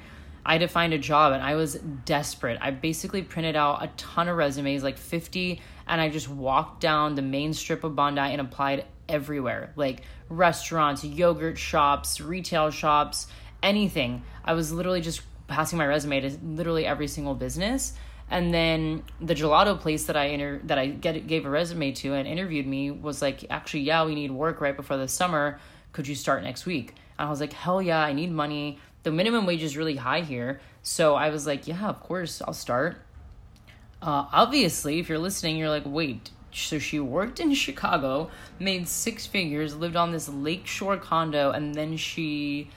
[0.51, 2.59] I had to find a job and I was desperate.
[2.61, 7.15] I basically printed out a ton of resumes, like 50, and I just walked down
[7.15, 13.29] the main strip of Bondi and applied everywhere like restaurants, yogurt shops, retail shops,
[13.63, 14.25] anything.
[14.45, 17.93] I was literally just passing my resume to literally every single business.
[18.29, 22.15] And then the gelato place that I inter- that I get gave a resume to
[22.15, 25.61] and interviewed me was like, actually, yeah, we need work right before the summer.
[25.93, 26.97] Could you start next week?
[27.21, 28.81] And I was like, hell yeah, I need money.
[29.03, 32.53] The minimum wage is really high here, so I was like, yeah, of course, I'll
[32.53, 32.99] start.
[34.03, 39.27] Uh, obviously, if you're listening, you're like, wait, so she worked in Chicago, made six
[39.27, 42.71] figures, lived on this lakeshore condo, and then she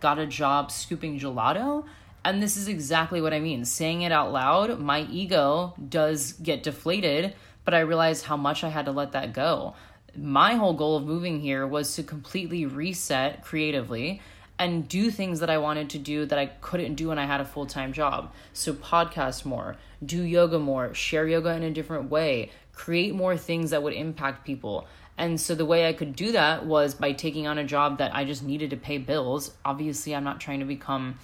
[0.00, 1.84] got a job scooping gelato.
[2.24, 3.64] And this is exactly what I mean.
[3.64, 8.68] Saying it out loud, my ego does get deflated, but I realized how much I
[8.68, 9.74] had to let that go.
[10.16, 14.20] My whole goal of moving here was to completely reset creatively
[14.58, 17.40] and do things that I wanted to do that I couldn't do when I had
[17.40, 18.32] a full time job.
[18.52, 23.70] So, podcast more, do yoga more, share yoga in a different way, create more things
[23.70, 24.86] that would impact people.
[25.16, 28.14] And so the way I could do that was by taking on a job that
[28.14, 29.52] I just needed to pay bills.
[29.64, 31.18] Obviously, I'm not trying to become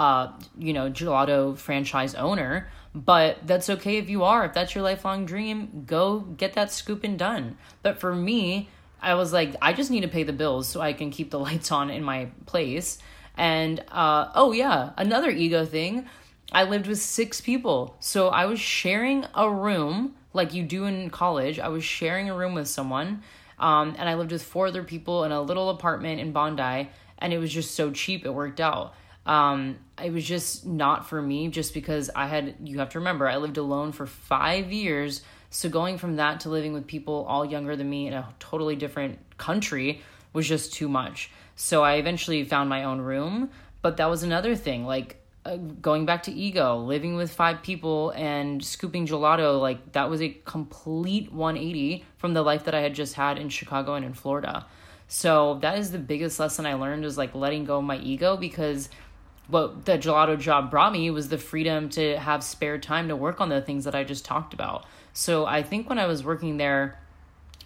[0.00, 4.46] uh, you know, gelato franchise owner, but that's okay if you are.
[4.46, 7.58] If that's your lifelong dream, go get that scooping done.
[7.82, 10.92] But for me, I was like, I just need to pay the bills so I
[10.92, 12.98] can keep the lights on in my place.
[13.36, 16.06] And uh, oh, yeah, another ego thing.
[16.52, 17.96] I lived with six people.
[18.00, 21.58] So I was sharing a room like you do in college.
[21.58, 23.22] I was sharing a room with someone
[23.60, 27.32] um, and I lived with four other people in a little apartment in Bondi, and
[27.32, 28.94] it was just so cheap, it worked out.
[29.26, 33.28] Um, it was just not for me, just because I had, you have to remember,
[33.28, 35.20] I lived alone for five years.
[35.50, 38.76] So going from that to living with people all younger than me in a totally
[38.76, 41.30] different country was just too much.
[41.56, 43.50] So I eventually found my own room,
[43.82, 44.86] but that was another thing.
[44.86, 50.08] Like, uh, going back to ego, living with five people and scooping gelato, like that
[50.08, 54.04] was a complete 180 from the life that I had just had in Chicago and
[54.04, 54.66] in Florida.
[55.08, 58.36] So that is the biggest lesson I learned is like letting go of my ego
[58.36, 58.90] because
[59.48, 63.40] what the gelato job brought me was the freedom to have spare time to work
[63.40, 64.84] on the things that I just talked about.
[65.12, 66.98] So I think when I was working there,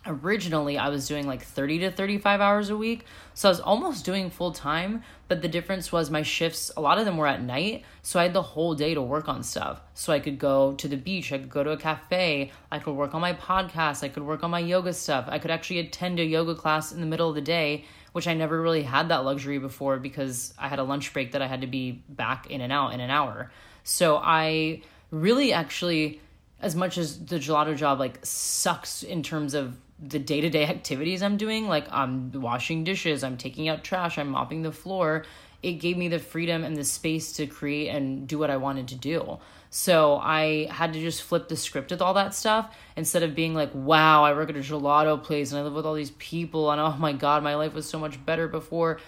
[0.07, 3.04] originally I was doing like 30 to 35 hours a week.
[3.33, 6.98] So I was almost doing full time, but the difference was my shifts, a lot
[6.98, 7.85] of them were at night.
[8.02, 9.80] So I had the whole day to work on stuff.
[9.94, 12.94] So I could go to the beach, I could go to a cafe, I could
[12.94, 15.26] work on my podcast, I could work on my yoga stuff.
[15.28, 18.35] I could actually attend a yoga class in the middle of the day, which I
[18.35, 21.62] never really had that luxury before because I had a lunch break that I had
[21.62, 23.50] to be back in and out in an hour.
[23.85, 26.20] So I really actually
[26.64, 31.37] as much as the gelato job like sucks in terms of the day-to-day activities I'm
[31.37, 35.27] doing, like I'm washing dishes, I'm taking out trash, I'm mopping the floor,
[35.62, 38.88] it gave me the freedom and the space to create and do what I wanted
[38.88, 39.38] to do.
[39.68, 43.55] So I had to just flip the script with all that stuff instead of being
[43.55, 46.70] like, wow, I work at a gelato place and I live with all these people
[46.70, 49.00] and oh my God, my life was so much better before.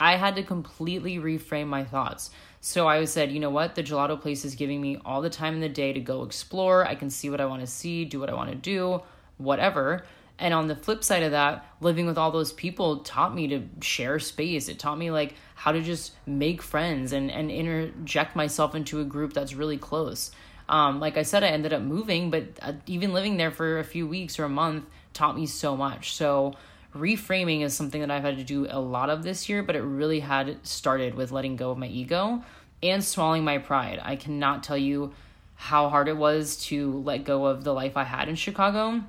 [0.00, 2.30] I had to completely reframe my thoughts.
[2.64, 3.74] So I said, you know what?
[3.74, 6.86] The gelato place is giving me all the time in the day to go explore.
[6.86, 9.02] I can see what I want to see, do what I want to do,
[9.36, 10.04] whatever.
[10.38, 13.62] And on the flip side of that, living with all those people taught me to
[13.80, 14.68] share space.
[14.68, 19.04] It taught me like how to just make friends and, and interject myself into a
[19.04, 20.30] group that's really close.
[20.68, 23.84] Um, like I said, I ended up moving, but uh, even living there for a
[23.84, 26.14] few weeks or a month taught me so much.
[26.14, 26.54] So
[26.94, 29.82] reframing is something that I've had to do a lot of this year, but it
[29.82, 32.42] really had started with letting go of my ego
[32.82, 34.00] and swallowing my pride.
[34.02, 35.12] I cannot tell you
[35.54, 39.02] how hard it was to let go of the life I had in Chicago.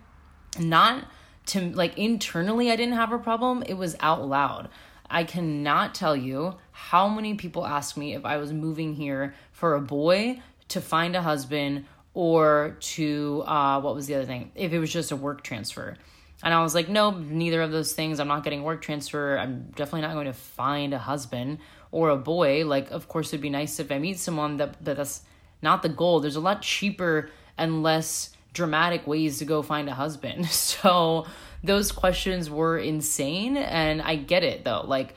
[0.60, 1.06] Not
[1.48, 4.70] to like internally, I didn't have a problem, it was out loud.
[5.10, 9.76] I cannot tell you how many people ask me if I was moving here for
[9.76, 14.52] a boy to find a husband or to uh, what was the other thing?
[14.56, 15.98] If it was just a work transfer.
[16.44, 18.20] And I was like, no, neither of those things.
[18.20, 19.38] I'm not getting work transfer.
[19.38, 22.66] I'm definitely not going to find a husband or a boy.
[22.66, 25.22] Like, of course, it'd be nice if I meet someone that that's
[25.62, 26.20] not the goal.
[26.20, 30.48] There's a lot cheaper and less dramatic ways to go find a husband.
[30.52, 31.26] So
[31.64, 33.56] those questions were insane.
[33.56, 34.84] And I get it though.
[34.86, 35.16] Like,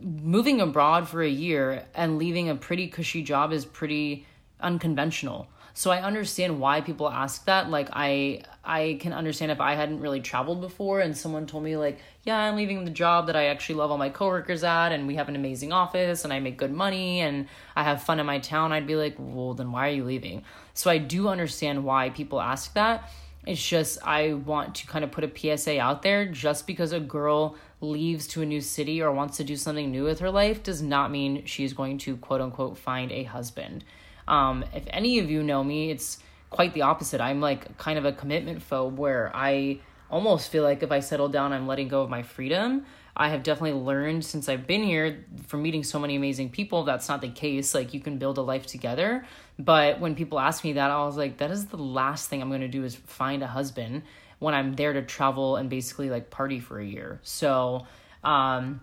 [0.00, 4.26] moving abroad for a year and leaving a pretty cushy job is pretty
[4.60, 5.48] unconventional.
[5.74, 7.68] So I understand why people ask that.
[7.68, 11.76] Like I I can understand if I hadn't really traveled before and someone told me
[11.76, 15.06] like, "Yeah, I'm leaving the job that I actually love all my coworkers at and
[15.06, 18.26] we have an amazing office and I make good money and I have fun in
[18.26, 20.42] my town." I'd be like, "Well, then why are you leaving?"
[20.74, 23.10] So I do understand why people ask that.
[23.46, 26.98] It's just I want to kind of put a PSA out there just because a
[26.98, 30.62] girl leaves to a new city or wants to do something new with her life
[30.64, 33.84] does not mean she's going to quote unquote find a husband.
[34.26, 36.18] Um, if any of you know me, it's
[36.50, 37.20] quite the opposite.
[37.20, 39.80] I'm like kind of a commitment phobe where I
[40.10, 42.86] almost feel like if I settle down, I'm letting go of my freedom.
[43.16, 46.84] I have definitely learned since I've been here from meeting so many amazing people.
[46.84, 47.74] That's not the case.
[47.74, 49.24] Like you can build a life together.
[49.58, 52.48] But when people ask me that, I was like, that is the last thing I'm
[52.48, 54.02] going to do is find a husband
[54.38, 57.20] when I'm there to travel and basically like party for a year.
[57.22, 57.86] So,
[58.22, 58.82] um,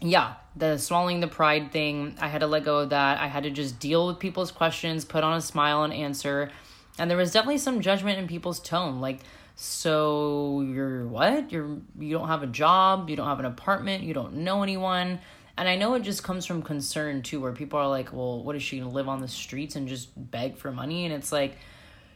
[0.00, 3.18] yeah, the swallowing the pride thing, I had to let go of that.
[3.18, 6.50] I had to just deal with people's questions, put on a smile and answer.
[6.98, 9.00] And there was definitely some judgment in people's tone.
[9.00, 9.20] Like,
[9.56, 11.52] so you're what?
[11.52, 15.20] You're you don't have a job, you don't have an apartment, you don't know anyone.
[15.56, 18.56] And I know it just comes from concern too, where people are like, well, what
[18.56, 21.04] is she gonna live on the streets and just beg for money?
[21.04, 21.56] And it's like,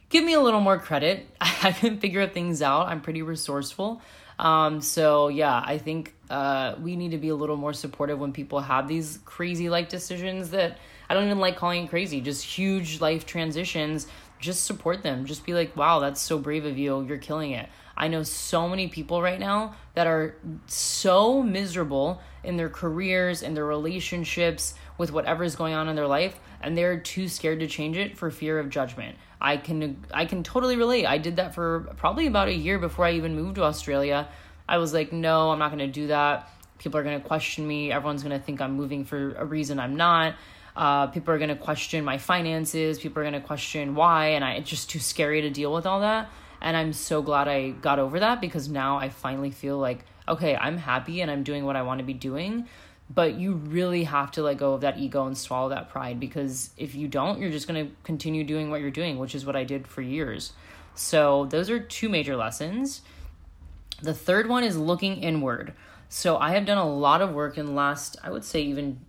[0.09, 1.27] give me a little more credit.
[1.41, 2.87] I can figure things out.
[2.87, 4.01] I'm pretty resourceful.
[4.37, 8.31] Um, so yeah, I think uh, we need to be a little more supportive when
[8.33, 10.77] people have these crazy life decisions that
[11.09, 14.07] I don't even like calling it crazy, just huge life transitions.
[14.39, 15.25] Just support them.
[15.25, 17.03] Just be like, wow, that's so brave of you.
[17.05, 17.69] You're killing it.
[17.97, 20.35] I know so many people right now that are
[20.67, 26.07] so miserable in their careers, in their relationships, with whatever is going on in their
[26.07, 29.17] life, and they're too scared to change it for fear of judgment.
[29.41, 31.05] I can I can totally relate.
[31.05, 34.27] I did that for probably about a year before I even moved to Australia.
[34.67, 36.49] I was like, no, I'm not going to do that.
[36.77, 37.91] People are going to question me.
[37.91, 40.35] Everyone's going to think I'm moving for a reason I'm not.
[40.75, 42.99] Uh, people are going to question my finances.
[42.99, 45.85] People are going to question why, and I it's just too scary to deal with
[45.85, 46.29] all that.
[46.61, 50.55] And I'm so glad I got over that because now I finally feel like okay,
[50.55, 52.67] I'm happy and I'm doing what I want to be doing
[53.09, 56.69] but you really have to let go of that ego and swallow that pride because
[56.77, 59.55] if you don't you're just going to continue doing what you're doing which is what
[59.55, 60.53] i did for years
[60.93, 63.01] so those are two major lessons
[64.01, 65.73] the third one is looking inward
[66.07, 68.99] so i have done a lot of work in the last i would say even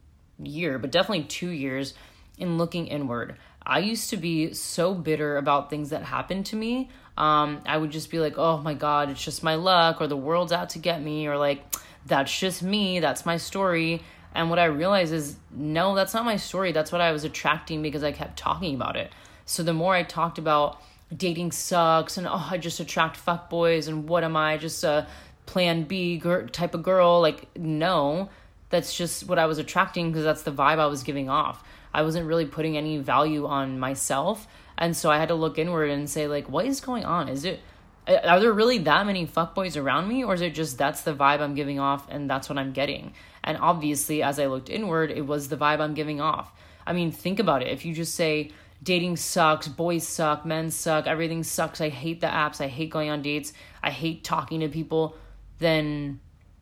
[0.43, 1.95] year but definitely two years
[2.39, 6.89] in looking inward i used to be so bitter about things that happened to me
[7.19, 10.17] um, i would just be like oh my god it's just my luck or the
[10.17, 11.65] world's out to get me or like
[12.07, 14.03] that's just me, that's my story.
[14.35, 16.73] And what I realized is, no, that's not my story.
[16.73, 19.13] That's what I was attracting because I kept talking about it.
[19.45, 20.81] So the more I talked about
[21.15, 25.09] dating sucks and oh, I just attract fuck boys and what am I, just a
[25.47, 26.21] plan B
[26.53, 27.21] type of girl?
[27.21, 28.31] Like, no,
[28.71, 31.63] that's just what I was attracting because that's the vibe I was giving off.
[31.93, 34.47] I wasn't really putting any value on myself.
[34.79, 37.29] And so I had to look inward and say, like, what is going on?
[37.29, 37.61] Is it
[38.09, 41.41] are there really that many fuckboys around me or is it just that's the vibe
[41.41, 43.13] i'm giving off and that's what i'm getting
[43.45, 46.51] and obviously as i looked inward it was the vibe i'm giving off
[46.87, 48.51] i mean think about it if you just say
[48.83, 51.81] dating sucks, boys suck, men suck, everything sucks.
[51.81, 52.61] I hate the apps.
[52.61, 53.53] I hate going on dates.
[53.83, 55.17] I hate talking to people.
[55.59, 56.21] Then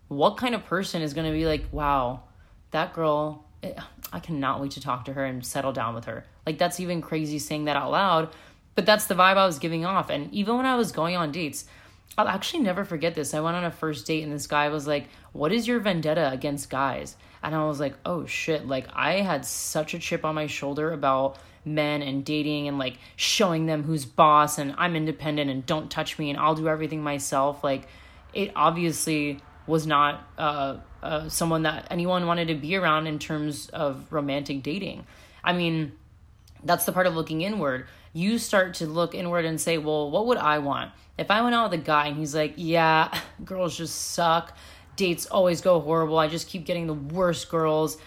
[0.08, 2.22] what kind of person is going to be like, wow,
[2.70, 3.74] that girl, eh,
[4.12, 6.24] I cannot wait to talk to her and settle down with her?
[6.46, 8.30] Like, that's even crazy saying that out loud,
[8.74, 10.10] but that's the vibe I was giving off.
[10.10, 11.66] And even when I was going on dates,
[12.16, 13.34] I'll actually never forget this.
[13.34, 16.30] I went on a first date and this guy was like, What is your vendetta
[16.32, 17.16] against guys?
[17.42, 18.66] And I was like, Oh shit.
[18.66, 22.98] Like, I had such a chip on my shoulder about men and dating and like
[23.16, 27.02] showing them who's boss and I'm independent and don't touch me and I'll do everything
[27.02, 27.62] myself.
[27.62, 27.86] Like,
[28.32, 33.68] it obviously was not uh, uh, someone that anyone wanted to be around in terms
[33.68, 35.06] of romantic dating.
[35.44, 35.92] I mean,
[36.64, 37.86] that's the part of looking inward.
[38.12, 40.92] You start to look inward and say, well, what would I want?
[41.18, 44.56] If I went out with a guy and he's like, yeah, girls just suck,
[44.96, 47.98] dates always go horrible, I just keep getting the worst girls.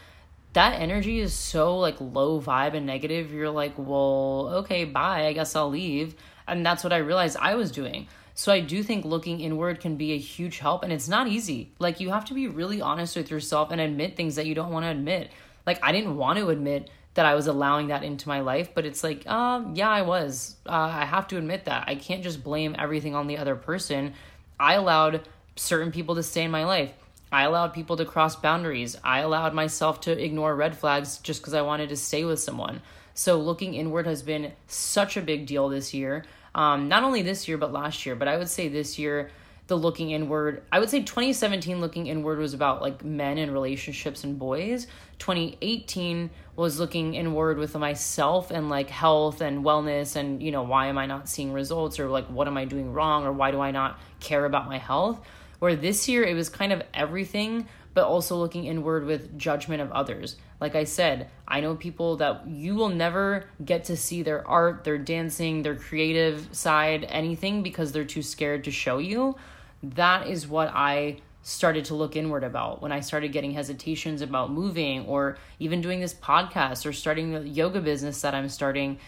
[0.54, 3.32] That energy is so like low vibe and negative.
[3.32, 5.28] You're like, well, okay, bye.
[5.28, 6.16] I guess I'll leave.
[6.48, 8.08] And that's what I realized I was doing.
[8.34, 11.74] So I do think looking inward can be a huge help and it's not easy.
[11.80, 14.72] Like you have to be really honest with yourself and admit things that you don't
[14.72, 15.32] want to admit.
[15.66, 18.86] Like I didn't want to admit that I was allowing that into my life, but
[18.86, 20.56] it's like, um, yeah, I was.
[20.66, 21.84] Uh, I have to admit that.
[21.88, 24.14] I can't just blame everything on the other person.
[24.60, 26.94] I allowed certain people to stay in my life.
[27.32, 28.98] I allowed people to cross boundaries.
[29.04, 32.82] I allowed myself to ignore red flags just because I wanted to stay with someone.
[33.14, 36.26] So looking inward has been such a big deal this year.
[36.54, 38.16] Um, not only this year, but last year.
[38.16, 39.32] But I would say this year,
[39.68, 44.26] the looking inward, I would say 2017 looking inward was about like men and relationships
[44.26, 44.86] and boys.
[45.20, 50.88] 2018 was looking inward with myself and like health and wellness and, you know, why
[50.88, 53.62] am I not seeing results or like what am I doing wrong or why do
[53.62, 55.22] I not care about my health?
[55.60, 59.92] Where this year it was kind of everything, but also looking inward with judgment of
[59.92, 60.38] others.
[60.60, 64.84] Like I said, I know people that you will never get to see their art,
[64.84, 69.36] their dancing, their creative side, anything because they're too scared to show you.
[69.84, 74.52] That is what I started to look inward about when I started getting hesitations about
[74.52, 79.00] moving or even doing this podcast or starting the yoga business that I'm starting.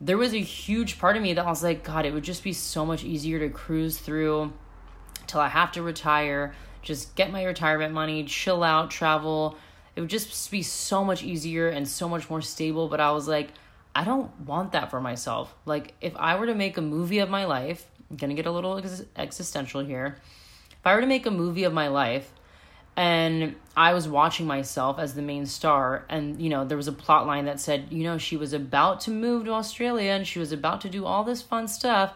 [0.00, 2.52] There was a huge part of me that was like, God, it would just be
[2.52, 4.52] so much easier to cruise through
[5.26, 6.54] till I have to retire,
[6.86, 9.58] just get my retirement money, chill out, travel,
[9.96, 12.88] it would just be so much easier and so much more stable.
[12.88, 13.48] But I was like,
[13.94, 15.52] I don't want that for myself.
[15.64, 18.52] Like, if I were to make a movie of my life, I'm gonna get a
[18.52, 20.18] little ex- existential here.
[20.70, 22.30] If I were to make a movie of my life
[22.94, 26.92] and I was watching myself as the main star, and you know, there was a
[26.92, 30.38] plot line that said, you know, she was about to move to Australia and she
[30.38, 32.14] was about to do all this fun stuff,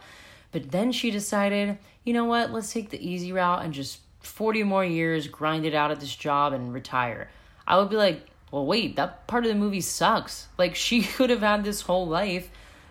[0.52, 4.62] but then she decided, you know what, let's take the easy route and just 40
[4.64, 7.30] more years, grind it out at this job and retire.
[7.66, 10.48] I would be like, well, wait, that part of the movie sucks.
[10.58, 12.50] Like she could have had this whole life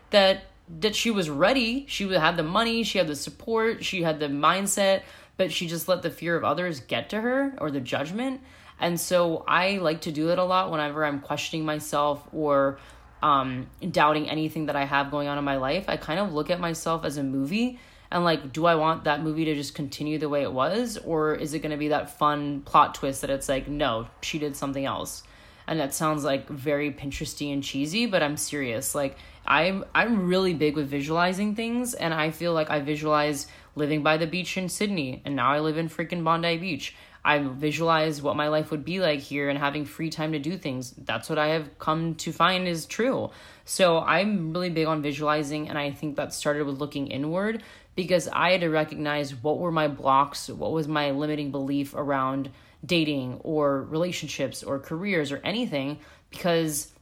[0.10, 0.44] that
[0.82, 1.86] that she was ready.
[1.88, 5.02] She had the money, she had the support, she had the mindset,
[5.36, 8.42] but she just let the fear of others get to her or the judgment.
[8.80, 12.78] And so I like to do it a lot whenever I'm questioning myself or
[13.24, 15.86] um, doubting anything that I have going on in my life.
[15.88, 17.80] I kind of look at myself as a movie
[18.12, 20.98] and like do i want that movie to just continue the way it was?
[20.98, 24.40] Or is it going to be that fun plot twist that it's like no she
[24.40, 25.24] did something else?
[25.68, 28.96] And that sounds like very pinteresty and cheesy but i'm serious.
[28.96, 34.04] Like i'm i'm really big with visualizing things and i feel like i visualize living
[34.04, 36.94] by the beach in sydney and now i live in freaking bondi beach.
[37.24, 40.58] I visualize what my life would be like here and having free time to do
[40.58, 40.94] things.
[40.98, 43.30] That's what I have come to find is true.
[43.66, 47.62] So I'm really big on visualizing, and I think that started with looking inward
[48.00, 52.50] because I had to recognize what were my blocks, what was my limiting belief around
[52.86, 56.94] dating or relationships or careers or anything because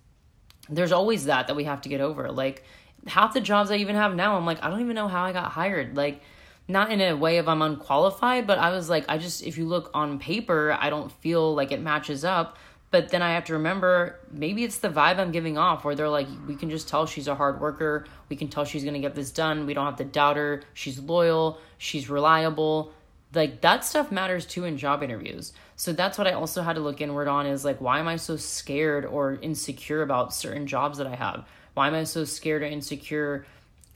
[0.69, 2.31] there's always that that we have to get over.
[2.31, 2.63] Like
[3.05, 5.33] half the jobs I even have now, I'm like, I don't even know how I
[5.33, 5.95] got hired.
[5.95, 6.23] Like,
[6.67, 9.67] not in a way of I'm unqualified, but I was like, I just, if you
[9.67, 12.57] look on paper, I don't feel like it matches up.
[12.97, 16.10] But then I have to remember maybe it's the vibe I'm giving off where they're
[16.10, 18.07] like, we can just tell she's a hard worker.
[18.27, 19.67] We can tell she's going to get this done.
[19.67, 20.63] We don't have to doubt her.
[20.73, 21.60] She's loyal.
[21.77, 22.91] She's reliable.
[23.36, 25.53] Like that stuff matters too in job interviews.
[25.75, 28.15] So that's what I also had to look inward on is like, why am I
[28.15, 31.48] so scared or insecure about certain jobs that I have?
[31.75, 33.45] Why am I so scared or insecure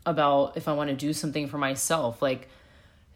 [0.06, 2.22] about if I want to do something for myself?
[2.22, 2.50] Like,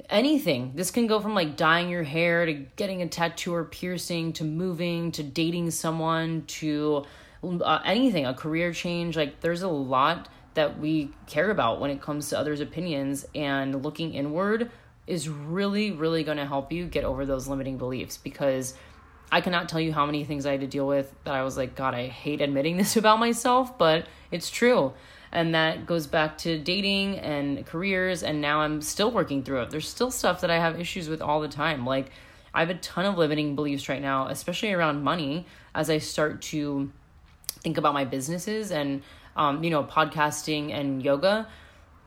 [0.09, 0.73] anything.
[0.75, 4.43] This can go from like dyeing your hair to getting a tattoo or piercing to
[4.43, 7.05] moving to dating someone to
[7.43, 9.15] uh, anything, a career change.
[9.15, 13.83] Like there's a lot that we care about when it comes to others' opinions, and
[13.83, 14.71] looking inward
[15.05, 18.73] is really, really going to help you get over those limiting beliefs because
[19.31, 21.57] I cannot tell you how many things I had to deal with that I was
[21.57, 24.93] like, God, I hate admitting this about myself, but it's true.
[25.36, 28.23] And that goes back to dating and careers.
[28.23, 29.69] And now I'm still working through it.
[29.69, 31.86] There's still stuff that I have issues with all the time.
[31.86, 32.09] Like,
[32.53, 36.41] I have a ton of limiting beliefs right now, especially around money, as I start
[36.43, 36.89] to
[37.47, 39.03] think about my businesses and,
[39.36, 41.49] um, you know, podcasting and yoga.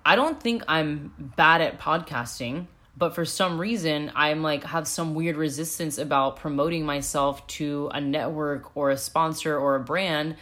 [0.06, 2.66] I don't think I'm bad at podcasting
[2.98, 8.00] but for some reason i'm like have some weird resistance about promoting myself to a
[8.00, 10.34] network or a sponsor or a brand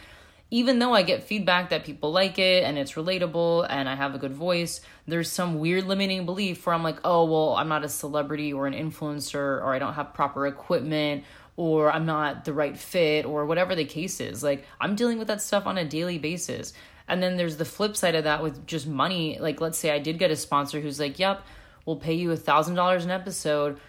[0.49, 4.15] even though i get feedback that people like it and it's relatable and i have
[4.15, 7.83] a good voice there's some weird limiting belief where i'm like oh well i'm not
[7.83, 11.23] a celebrity or an influencer or i don't have proper equipment
[11.57, 14.41] or i'm not the right fit or whatever the case is.
[14.43, 16.71] Like i'm dealing with that stuff on a daily basis.
[17.09, 19.37] And then there's the flip side of that with just money.
[19.39, 21.45] Like let's say i did get a sponsor who's like yep
[21.85, 23.79] we'll pay you a thousand dollars an episode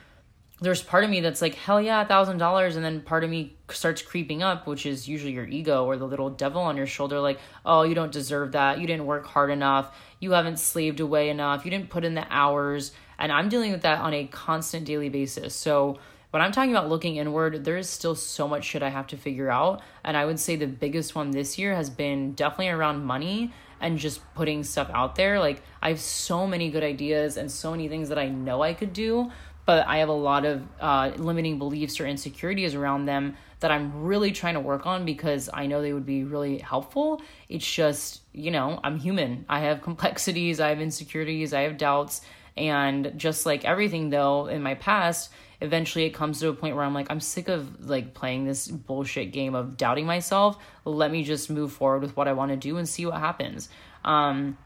[0.60, 2.76] there's part of me that's like hell yeah a thousand dollars.
[2.76, 6.06] And then part of me starts creeping up which is usually your ego or the
[6.06, 8.80] little devil on your shoulder like oh you don't deserve that.
[8.80, 9.96] You didn't work hard enough.
[10.20, 11.64] You haven't slaved away enough.
[11.64, 12.92] You didn't put in the hours.
[13.18, 15.54] And i'm dealing with that on a constant daily basis.
[15.54, 15.98] So
[16.30, 19.16] when i'm talking about looking inward there is still so much shit i have to
[19.16, 19.82] figure out.
[20.04, 23.98] And i would say the biggest one this year has been definitely around money and
[23.98, 25.38] just putting stuff out there.
[25.38, 28.74] Like I have so many good ideas and so many things that I know I
[28.74, 29.30] could do,
[29.68, 34.02] but I have a lot of uh, limiting beliefs or insecurities around them that I'm
[34.02, 37.20] really trying to work on because I know they would be really helpful.
[37.50, 39.44] It's just, you know, I'm human.
[39.46, 42.22] I have complexities, I have insecurities, I have doubts.
[42.56, 46.84] And just like everything, though, in my past, eventually it comes to a point where
[46.86, 50.56] I'm like, I'm sick of like playing this bullshit game of doubting myself.
[50.86, 53.68] Let me just move forward with what I want to do and see what happens.
[54.02, 54.56] Um,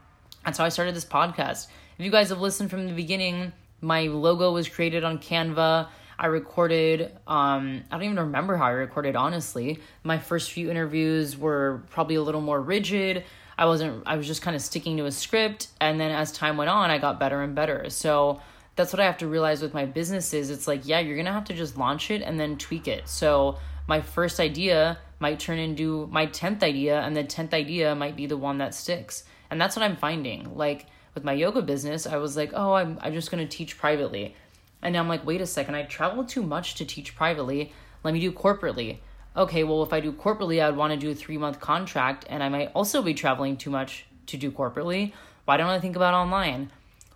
[0.45, 1.67] that's how I started this podcast.
[1.97, 3.51] If you guys have listened from the beginning,
[3.83, 5.87] my logo was created on Canva.
[6.17, 9.79] I recorded, um, I don't even remember how I recorded, honestly.
[10.03, 13.23] My first few interviews were probably a little more rigid.
[13.57, 15.67] I wasn't, I was just kind of sticking to a script.
[15.81, 17.89] And then as time went on, I got better and better.
[17.89, 18.41] So,
[18.75, 20.49] that's what I have to realize with my businesses.
[20.49, 23.07] It's like, yeah, you're going to have to just launch it and then tweak it.
[23.07, 23.57] So
[23.87, 28.25] my first idea might turn into my 10th idea and the 10th idea might be
[28.25, 29.23] the one that sticks.
[29.51, 30.55] And that's what I'm finding.
[30.55, 33.77] Like with my yoga business, I was like, oh, I'm, I'm just going to teach
[33.77, 34.35] privately.
[34.81, 37.71] And now I'm like, wait a second, I travel too much to teach privately.
[38.03, 38.97] Let me do corporately.
[39.35, 42.43] Okay, well, if I do corporately, I'd want to do a three month contract and
[42.43, 45.13] I might also be traveling too much to do corporately.
[45.45, 46.71] Why don't I think about online?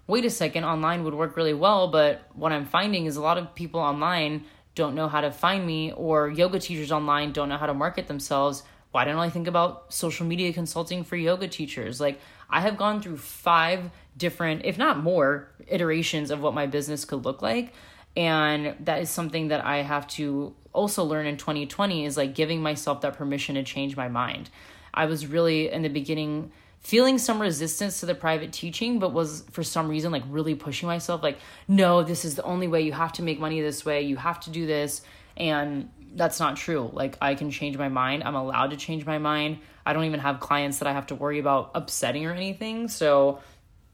[0.08, 3.38] wait a second, online would work really well, but what I'm finding is a lot
[3.38, 7.58] of people online don't know how to find me, or yoga teachers online don't know
[7.58, 8.64] how to market themselves.
[8.92, 12.00] Why don't I think about social media consulting for yoga teachers?
[12.00, 17.06] Like, I have gone through five different, if not more, iterations of what my business
[17.06, 17.74] could look like.
[18.16, 22.62] And that is something that I have to also learn in 2020 is like giving
[22.62, 24.50] myself that permission to change my mind.
[24.94, 29.44] I was really in the beginning feeling some resistance to the private teaching, but was
[29.52, 31.38] for some reason like really pushing myself, like,
[31.68, 32.82] no, this is the only way.
[32.82, 34.04] You have to make money this way.
[34.04, 35.02] You have to do this.
[35.36, 36.90] And that's not true.
[36.94, 38.24] Like, I can change my mind.
[38.24, 39.60] I'm allowed to change my mind.
[39.88, 42.90] I don't even have clients that I have to worry about upsetting or anything.
[42.90, 43.40] So,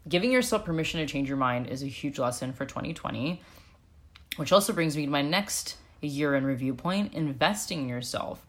[0.10, 3.40] giving yourself permission to change your mind is a huge lesson for 2020,
[4.38, 8.44] which also brings me to my next year in review point investing in yourself.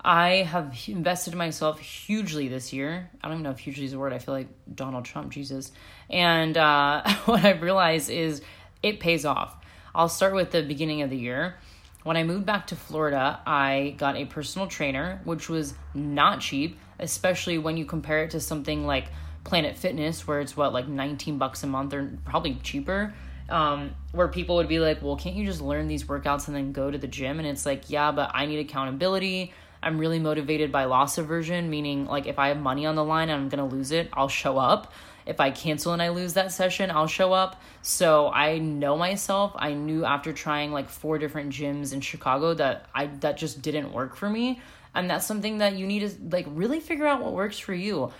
[0.00, 3.10] I have invested in myself hugely this year.
[3.22, 4.14] I don't even know if hugely is a word.
[4.14, 5.70] I feel like Donald Trump, Jesus.
[6.08, 8.40] And uh, what I've realized is
[8.82, 9.54] it pays off.
[9.94, 11.56] I'll start with the beginning of the year.
[12.04, 16.78] When I moved back to Florida, I got a personal trainer, which was not cheap,
[16.98, 19.06] especially when you compare it to something like
[19.44, 23.14] Planet Fitness, where it's what, like 19 bucks a month or probably cheaper.
[23.48, 26.72] Um, where people would be like, well, can't you just learn these workouts and then
[26.72, 27.38] go to the gym?
[27.38, 29.52] And it's like, yeah, but I need accountability.
[29.82, 33.30] I'm really motivated by loss aversion, meaning like if I have money on the line
[33.30, 34.92] and I'm gonna lose it, I'll show up.
[35.28, 37.60] If I cancel and I lose that session, I'll show up.
[37.82, 39.52] So I know myself.
[39.56, 43.92] I knew after trying like four different gyms in Chicago that I that just didn't
[43.92, 44.60] work for me.
[44.94, 48.10] And that's something that you need to like really figure out what works for you.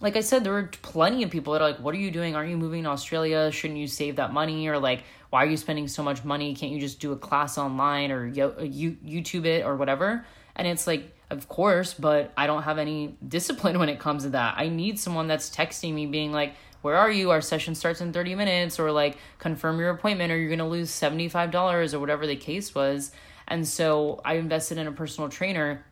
[0.00, 2.34] Like I said, there were plenty of people that are like, What are you doing?
[2.34, 3.50] Aren't you moving to Australia?
[3.52, 4.66] Shouldn't you save that money?
[4.66, 6.54] Or like, why are you spending so much money?
[6.54, 10.24] Can't you just do a class online or uh, YouTube it or whatever?
[10.56, 14.30] And it's like, of course, but I don't have any discipline when it comes to
[14.30, 14.54] that.
[14.56, 17.30] I need someone that's texting me being like, where are you?
[17.30, 20.90] Our session starts in 30 minutes, or like, confirm your appointment, or you're gonna lose
[20.90, 23.10] $75 or whatever the case was.
[23.48, 25.84] And so I invested in a personal trainer,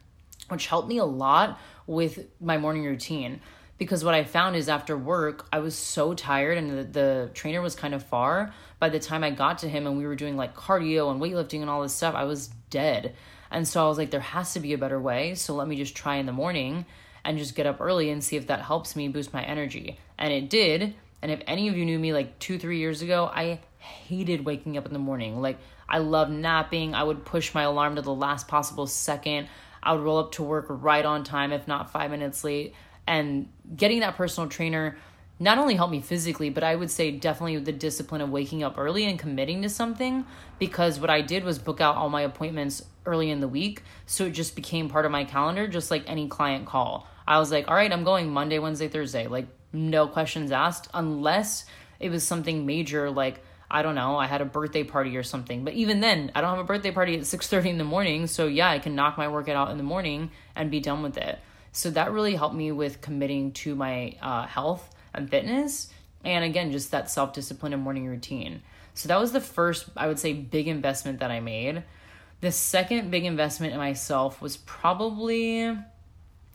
[0.49, 3.41] which helped me a lot with my morning routine.
[3.79, 7.61] Because what I found is after work, I was so tired, and the, the trainer
[7.61, 8.55] was kind of far.
[8.79, 11.63] By the time I got to him and we were doing like cardio and weightlifting
[11.63, 13.15] and all this stuff, I was dead.
[13.53, 15.35] And so I was like, there has to be a better way.
[15.35, 16.87] So let me just try in the morning
[17.25, 19.99] and just get up early and see if that helps me boost my energy.
[20.19, 20.95] And it did.
[21.21, 24.77] And if any of you knew me like two, three years ago, I hated waking
[24.77, 25.41] up in the morning.
[25.41, 26.95] Like, I love napping.
[26.95, 29.49] I would push my alarm to the last possible second.
[29.83, 32.75] I would roll up to work right on time, if not five minutes late.
[33.07, 34.97] And getting that personal trainer
[35.43, 38.79] not only helped me physically, but I would say definitely the discipline of waking up
[38.79, 40.25] early and committing to something
[40.61, 43.83] because what I did was book out all my appointments early in the week.
[44.07, 47.09] So it just became part of my calendar, just like any client call.
[47.27, 49.27] I was like, all right, I'm going Monday, Wednesday, Thursday.
[49.27, 51.67] Like, no questions asked, unless
[51.99, 55.65] it was something major like, I don't know, I had a birthday party or something.
[55.65, 58.47] But even then, I don't have a birthday party at 6:30 in the morning, so
[58.47, 61.39] yeah, I can knock my workout out in the morning and be done with it.
[61.73, 65.89] So that really helped me with committing to my uh, health and fitness,
[66.25, 68.63] and again, just that self-discipline and morning routine.
[68.95, 71.83] So that was the first, I would say, big investment that I made.
[72.41, 75.77] The second big investment in myself was probably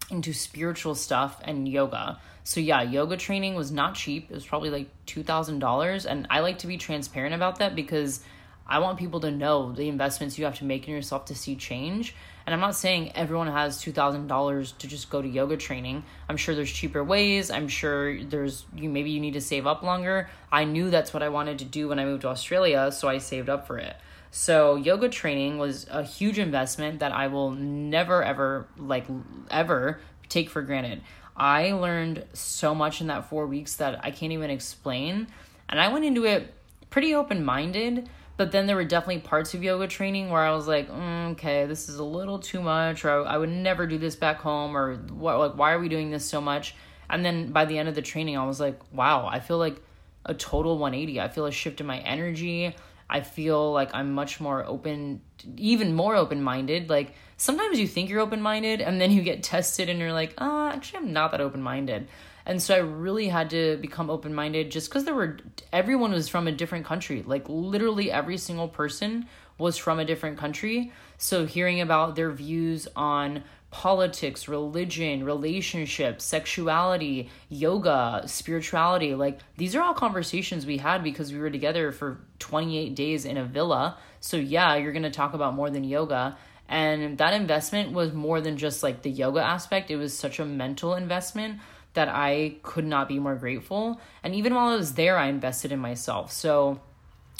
[0.09, 2.19] into spiritual stuff and yoga.
[2.43, 4.29] So yeah, yoga training was not cheap.
[4.29, 8.21] It was probably like $2,000 and I like to be transparent about that because
[8.67, 11.55] I want people to know the investments you have to make in yourself to see
[11.55, 12.13] change.
[12.45, 16.03] And I'm not saying everyone has $2,000 to just go to yoga training.
[16.29, 17.49] I'm sure there's cheaper ways.
[17.51, 20.29] I'm sure there's you maybe you need to save up longer.
[20.51, 23.17] I knew that's what I wanted to do when I moved to Australia, so I
[23.17, 23.95] saved up for it.
[24.31, 29.05] So yoga training was a huge investment that I will never ever like
[29.49, 29.99] ever
[30.29, 31.01] take for granted.
[31.35, 35.27] I learned so much in that 4 weeks that I can't even explain.
[35.69, 36.53] And I went into it
[36.89, 40.89] pretty open-minded, but then there were definitely parts of yoga training where I was like,
[40.89, 44.39] mm, okay, this is a little too much or I would never do this back
[44.39, 46.75] home or what like why are we doing this so much?
[47.09, 49.81] And then by the end of the training, I was like, wow, I feel like
[50.25, 51.19] a total 180.
[51.19, 52.75] I feel a shift in my energy.
[53.09, 55.21] I feel like I'm much more open,
[55.55, 56.89] even more open minded.
[56.89, 60.33] Like sometimes you think you're open minded and then you get tested and you're like,
[60.37, 62.07] oh, actually, I'm not that open minded.
[62.47, 65.37] And so I really had to become open minded just because there were,
[65.73, 67.21] everyone was from a different country.
[67.21, 69.27] Like literally every single person
[69.57, 70.93] was from a different country.
[71.17, 79.13] So hearing about their views on politics, religion, relationships, sexuality, yoga, spirituality.
[79.13, 83.35] Like these are all conversations we had because we were together for 28 days in
[83.35, 83.97] a villa.
[84.21, 86.37] So yeah, you're going to talk about more than yoga.
[86.69, 89.91] And that investment was more than just like the yoga aspect.
[89.91, 91.59] It was such a mental investment
[91.93, 93.99] that I could not be more grateful.
[94.23, 96.31] And even while I was there, I invested in myself.
[96.31, 96.79] So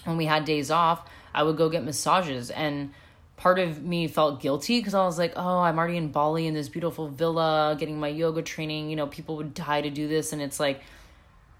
[0.04, 2.92] when we had days off, I would go get massages and
[3.36, 6.56] part of me felt guilty because I was like, oh, I'm already in Bali in
[6.56, 8.90] this beautiful villa getting my yoga training.
[8.90, 10.34] You know, people would die to do this.
[10.34, 10.82] And it's like,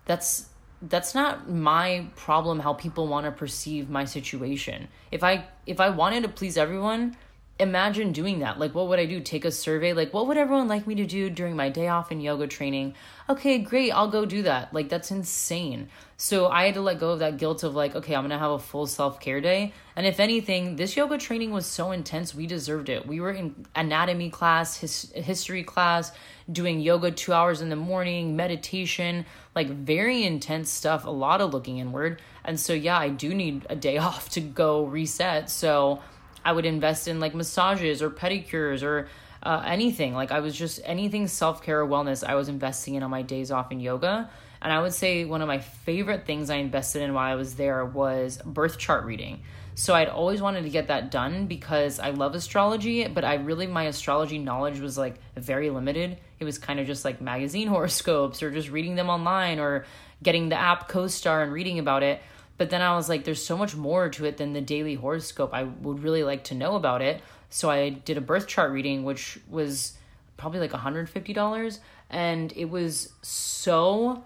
[0.06, 0.50] that's
[0.82, 5.90] that's not my problem how people want to perceive my situation if i if i
[5.90, 7.16] wanted to please everyone
[7.60, 8.60] imagine doing that.
[8.60, 9.20] Like, what would I do?
[9.20, 9.94] Take a survey?
[9.94, 12.94] Like, what would everyone like me to do during my day off in yoga training?
[13.30, 14.74] Okay, great, I'll go do that.
[14.74, 15.90] Like, that's insane.
[16.18, 18.52] So I had to let go of that guilt of like, okay, I'm gonna have
[18.52, 19.74] a full self care day.
[19.96, 23.08] And if anything, this yoga training was so intense, we deserved it.
[23.08, 26.12] We were in anatomy class, his, history class,
[26.52, 31.54] doing yoga two hours in the morning, meditation, like very intense stuff, a lot of
[31.54, 32.22] looking inward.
[32.44, 35.50] And so, yeah, I do need a day off to go reset.
[35.50, 36.02] So,
[36.48, 39.10] I would invest in like massages or pedicures or
[39.44, 40.14] uh, anything.
[40.14, 43.22] Like I was just anything self care or wellness, I was investing in on my
[43.22, 44.30] days off in yoga.
[44.62, 47.56] And I would say one of my favorite things I invested in while I was
[47.56, 49.42] there was birth chart reading.
[49.76, 53.68] So I'd always wanted to get that done because I love astrology, but I really,
[53.68, 56.18] my astrology knowledge was like very limited.
[56.40, 59.86] It was kind of just like magazine horoscopes or just reading them online or
[60.24, 62.22] getting the app CoStar and reading about it.
[62.58, 65.54] But then I was like, there's so much more to it than the daily horoscope.
[65.54, 67.22] I would really like to know about it.
[67.50, 69.94] So I did a birth chart reading, which was
[70.38, 71.80] probably like $150.
[72.10, 74.24] And it was so,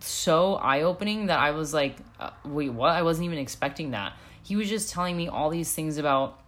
[0.00, 2.90] so eye opening that I was like, uh, wait, what?
[2.90, 4.14] I wasn't even expecting that.
[4.42, 6.40] He was just telling me all these things about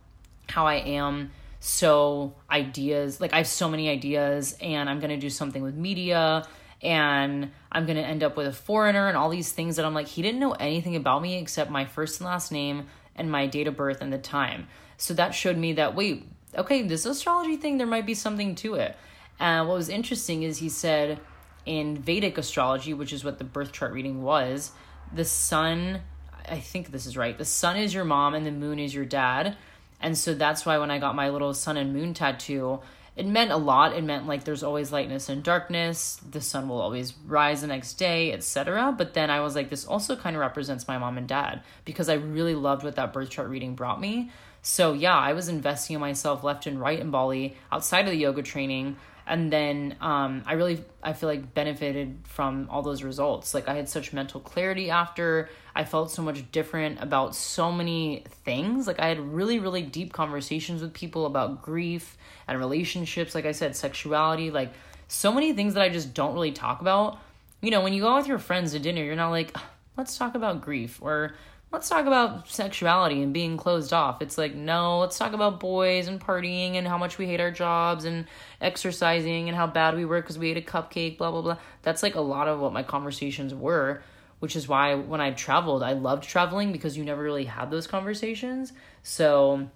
[0.49, 1.31] how I am
[1.67, 5.75] so ideas like i have so many ideas and i'm going to do something with
[5.75, 6.47] media
[6.83, 9.95] and I'm going to end up with a foreigner and all these things that I'm
[9.95, 13.47] like, he didn't know anything about me except my first and last name and my
[13.47, 14.69] date of birth and the time.
[14.99, 18.75] So that showed me that, wait, okay, this astrology thing, there might be something to
[18.75, 18.97] it.
[19.39, 21.21] And what was interesting is he said
[21.65, 24.73] in Vedic astrology, which is what the birth chart reading was,
[25.13, 26.01] the sun,
[26.49, 29.05] I think this is right, the sun is your mom and the moon is your
[29.05, 29.57] dad.
[30.01, 32.81] And so that's why when I got my little sun and moon tattoo,
[33.17, 33.97] it meant a lot.
[33.97, 36.21] It meant like there's always lightness and darkness.
[36.31, 38.95] The sun will always rise the next day, etc.
[38.97, 42.11] But then I was like, this also kind of represents my mom and dad because
[42.11, 44.31] I really loved what that birth chart reading brought me.
[44.61, 48.19] So yeah, I was investing in myself left and right in Bali outside of the
[48.19, 48.97] yoga training
[49.27, 53.55] and then um, i really i feel like benefited from all those results.
[53.55, 55.49] Like i had such mental clarity after.
[55.75, 58.87] I felt so much different about so many things.
[58.87, 62.17] Like i had really really deep conversations with people about grief
[62.49, 64.73] and relationships like i said sexuality like
[65.09, 67.19] so many things that i just don't really talk about.
[67.61, 69.57] You know when you go out with your friends to dinner you're not like
[69.97, 71.35] let's talk about grief or
[71.73, 74.23] let's talk about sexuality and being closed off.
[74.23, 77.51] It's like, no, let's talk about boys and partying and how much we hate our
[77.51, 78.27] jobs and
[78.61, 81.57] exercising and how bad we were because we ate a cupcake, blah, blah, blah.
[81.83, 84.03] That's like a lot of what my conversations were,
[84.39, 87.87] which is why when I traveled, I loved traveling because you never really had those
[87.87, 88.73] conversations.
[89.03, 89.69] So,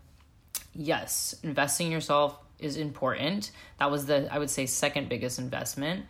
[0.75, 3.51] yes, investing in yourself is important.
[3.79, 6.07] That was the, I would say, second biggest investment.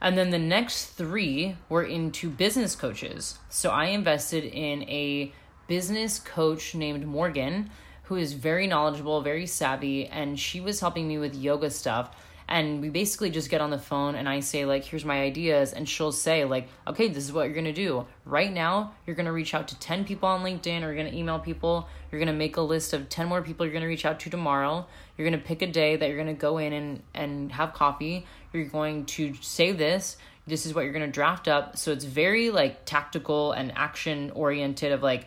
[0.00, 3.38] And then the next three were into business coaches.
[3.50, 5.32] So I invested in a
[5.66, 7.70] business coach named Morgan,
[8.04, 12.16] who is very knowledgeable, very savvy, and she was helping me with yoga stuff
[12.50, 15.72] and we basically just get on the phone and I say like here's my ideas
[15.72, 18.06] and she'll say like okay this is what you're going to do.
[18.24, 21.10] Right now you're going to reach out to 10 people on LinkedIn or you're going
[21.10, 21.88] to email people.
[22.10, 24.18] You're going to make a list of 10 more people you're going to reach out
[24.20, 24.84] to tomorrow.
[25.16, 27.72] You're going to pick a day that you're going to go in and and have
[27.72, 28.26] coffee.
[28.52, 30.16] You're going to say this.
[30.46, 31.76] This is what you're going to draft up.
[31.76, 35.26] So it's very like tactical and action oriented of like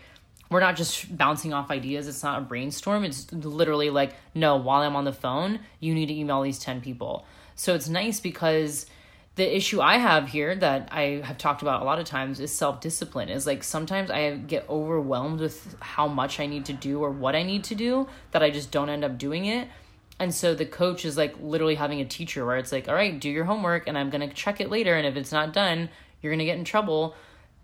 [0.50, 2.08] we're not just bouncing off ideas.
[2.08, 3.04] It's not a brainstorm.
[3.04, 6.82] It's literally like, no, while I'm on the phone, you need to email these 10
[6.82, 7.26] people.
[7.56, 8.86] So it's nice because
[9.36, 12.52] the issue I have here that I have talked about a lot of times is
[12.52, 13.30] self discipline.
[13.30, 17.36] Is like sometimes I get overwhelmed with how much I need to do or what
[17.36, 19.68] I need to do that I just don't end up doing it.
[20.20, 23.20] And so the coach is like literally having a teacher where it's like, all right,
[23.20, 24.96] do your homework and I'm going to check it later.
[24.96, 25.90] And if it's not done,
[26.22, 27.16] you're going to get in trouble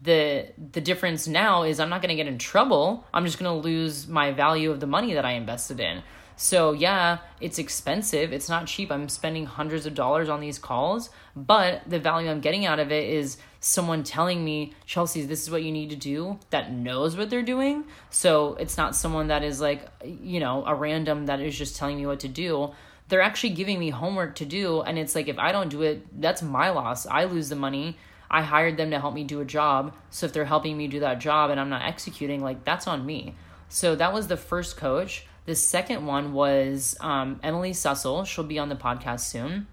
[0.01, 3.05] the the difference now is I'm not going to get in trouble.
[3.13, 6.03] I'm just going to lose my value of the money that I invested in.
[6.41, 8.31] So, yeah, it's expensive.
[8.31, 8.93] It's not cheap.
[8.93, 12.93] I'm spending hundreds of dollars on these calls, but the value I'm getting out of
[12.93, 17.17] it is someone telling me, Chelsea, this is what you need to do that knows
[17.17, 17.83] what they're doing.
[18.09, 21.97] So, it's not someone that is like, you know, a random that is just telling
[21.97, 22.71] me what to do.
[23.09, 24.79] They're actually giving me homework to do.
[24.79, 27.05] And it's like, if I don't do it, that's my loss.
[27.05, 27.97] I lose the money
[28.31, 29.93] I hired them to help me do a job.
[30.11, 33.05] So if they're helping me do that job and I'm not executing, like that's on
[33.05, 33.35] me.
[33.69, 35.25] So that was the first coach.
[35.45, 38.25] The second one was um, Emily Sussel.
[38.25, 39.67] She'll be on the podcast soon.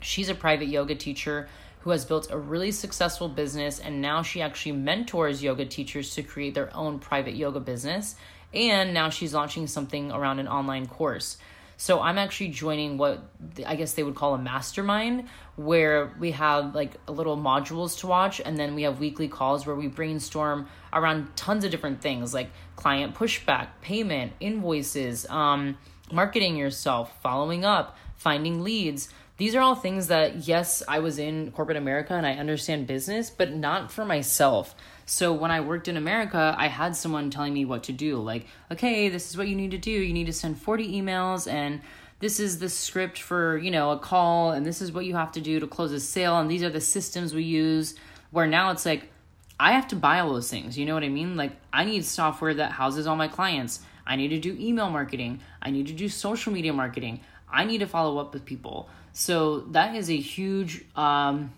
[0.00, 1.48] She's a private yoga teacher
[1.80, 6.22] who has built a really successful business and now she actually mentors yoga teachers to
[6.22, 8.16] create their own private yoga business.
[8.52, 11.38] And now she's launching something around an online course.
[11.76, 13.22] So I'm actually joining what
[13.66, 18.40] I guess they would call a mastermind, where we have like little modules to watch,
[18.40, 22.50] and then we have weekly calls where we brainstorm around tons of different things like
[22.76, 25.76] client pushback, payment, invoices, um,
[26.12, 29.08] marketing yourself, following up, finding leads.
[29.36, 33.30] These are all things that, yes, I was in corporate America and I understand business,
[33.30, 34.76] but not for myself.
[35.06, 38.18] So when I worked in America, I had someone telling me what to do.
[38.18, 39.90] Like, okay, this is what you need to do.
[39.90, 41.80] You need to send 40 emails and
[42.20, 45.32] this is the script for, you know, a call and this is what you have
[45.32, 47.96] to do to close a sale and these are the systems we use.
[48.30, 49.10] Where now it's like
[49.58, 50.78] I have to buy all those things.
[50.78, 51.36] You know what I mean?
[51.36, 53.80] Like I need software that houses all my clients.
[54.06, 55.40] I need to do email marketing.
[55.60, 57.20] I need to do social media marketing.
[57.50, 58.88] I need to follow up with people.
[59.14, 61.52] So that is a huge um,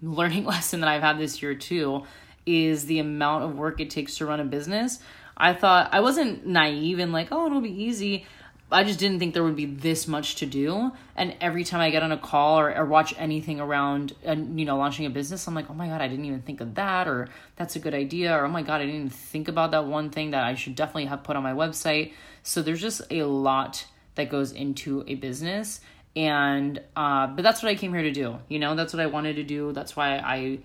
[0.00, 2.04] learning lesson that I've had this year too
[2.46, 5.00] is the amount of work it takes to run a business.
[5.36, 8.26] I thought I wasn't naive and like, oh, it'll be easy.
[8.70, 10.92] I just didn't think there would be this much to do.
[11.16, 14.66] And every time I get on a call or, or watch anything around, and you
[14.66, 17.08] know, launching a business, I'm like, oh my god, I didn't even think of that,
[17.08, 19.86] or that's a good idea, or oh my god, I didn't even think about that
[19.86, 22.12] one thing that I should definitely have put on my website.
[22.42, 23.86] So there's just a lot
[24.16, 25.80] that goes into a business,
[26.18, 28.40] and uh, but that's what I came here to do.
[28.48, 29.72] You know, that's what I wanted to do.
[29.72, 30.58] That's why I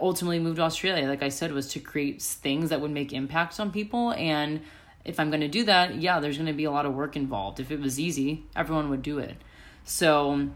[0.00, 3.58] ultimately moved to Australia, like I said, was to create things that would make impacts
[3.58, 4.12] on people.
[4.12, 4.60] And
[5.04, 7.16] if I'm going to do that, yeah, there's going to be a lot of work
[7.16, 7.58] involved.
[7.58, 9.34] If it was easy, everyone would do it.
[9.82, 10.48] So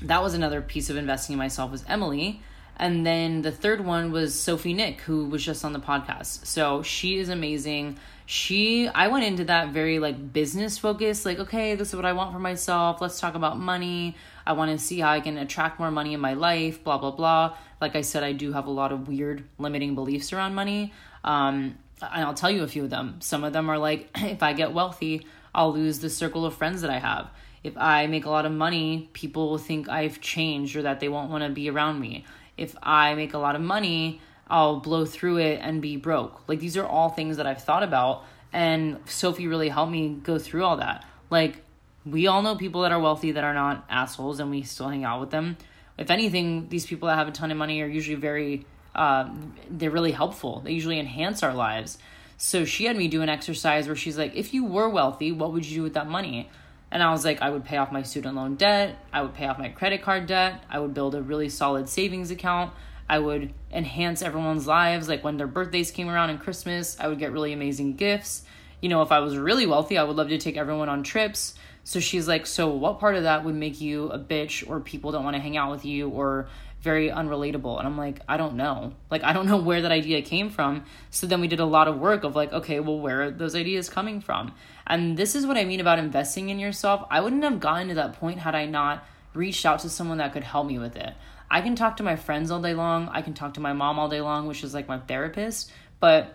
[0.00, 2.40] that was another piece of investing in myself was Emily.
[2.76, 6.46] And then the third one was Sophie Nick, who was just on the podcast.
[6.46, 7.98] So she is amazing.
[8.26, 12.12] She, I went into that very like business focused, like, okay, this is what I
[12.12, 13.00] want for myself.
[13.00, 14.16] Let's talk about money.
[14.46, 17.10] I want to see how I can attract more money in my life, blah, blah,
[17.10, 17.56] blah.
[17.80, 20.92] Like I said, I do have a lot of weird limiting beliefs around money.
[21.24, 23.16] Um, and I'll tell you a few of them.
[23.20, 26.80] Some of them are like, if I get wealthy, I'll lose the circle of friends
[26.82, 27.30] that I have.
[27.62, 31.08] If I make a lot of money, people will think I've changed or that they
[31.08, 32.24] won't want to be around me.
[32.56, 34.20] If I make a lot of money,
[34.52, 36.46] I'll blow through it and be broke.
[36.46, 40.38] Like these are all things that I've thought about and Sophie really helped me go
[40.38, 41.06] through all that.
[41.30, 41.64] Like
[42.04, 45.04] we all know people that are wealthy that are not assholes and we still hang
[45.04, 45.56] out with them.
[45.96, 49.30] If anything, these people that have a ton of money are usually very uh,
[49.70, 50.60] they're really helpful.
[50.60, 51.96] They usually enhance our lives.
[52.36, 55.54] So she had me do an exercise where she's like, if you were wealthy, what
[55.54, 56.50] would you do with that money?
[56.90, 58.98] And I was like, I would pay off my student loan debt.
[59.14, 60.62] I would pay off my credit card debt.
[60.68, 62.74] I would build a really solid savings account.
[63.12, 65.06] I would enhance everyone's lives.
[65.06, 68.42] Like when their birthdays came around and Christmas, I would get really amazing gifts.
[68.80, 71.54] You know, if I was really wealthy, I would love to take everyone on trips.
[71.84, 75.12] So she's like, So what part of that would make you a bitch or people
[75.12, 76.48] don't want to hang out with you or
[76.80, 77.78] very unrelatable?
[77.78, 78.94] And I'm like, I don't know.
[79.10, 80.82] Like, I don't know where that idea came from.
[81.10, 83.54] So then we did a lot of work of like, okay, well, where are those
[83.54, 84.54] ideas coming from?
[84.86, 87.06] And this is what I mean about investing in yourself.
[87.10, 90.32] I wouldn't have gotten to that point had I not reached out to someone that
[90.32, 91.12] could help me with it.
[91.52, 93.08] I can talk to my friends all day long.
[93.12, 95.70] I can talk to my mom all day long, which is like my therapist.
[96.00, 96.34] But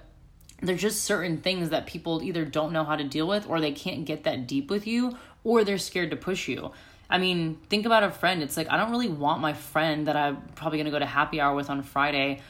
[0.62, 3.72] there's just certain things that people either don't know how to deal with or they
[3.72, 6.72] can't get that deep with you or they're scared to push you.
[7.10, 8.44] I mean, think about a friend.
[8.44, 11.06] It's like I don't really want my friend that I'm probably going to go to
[11.06, 12.42] happy hour with on Friday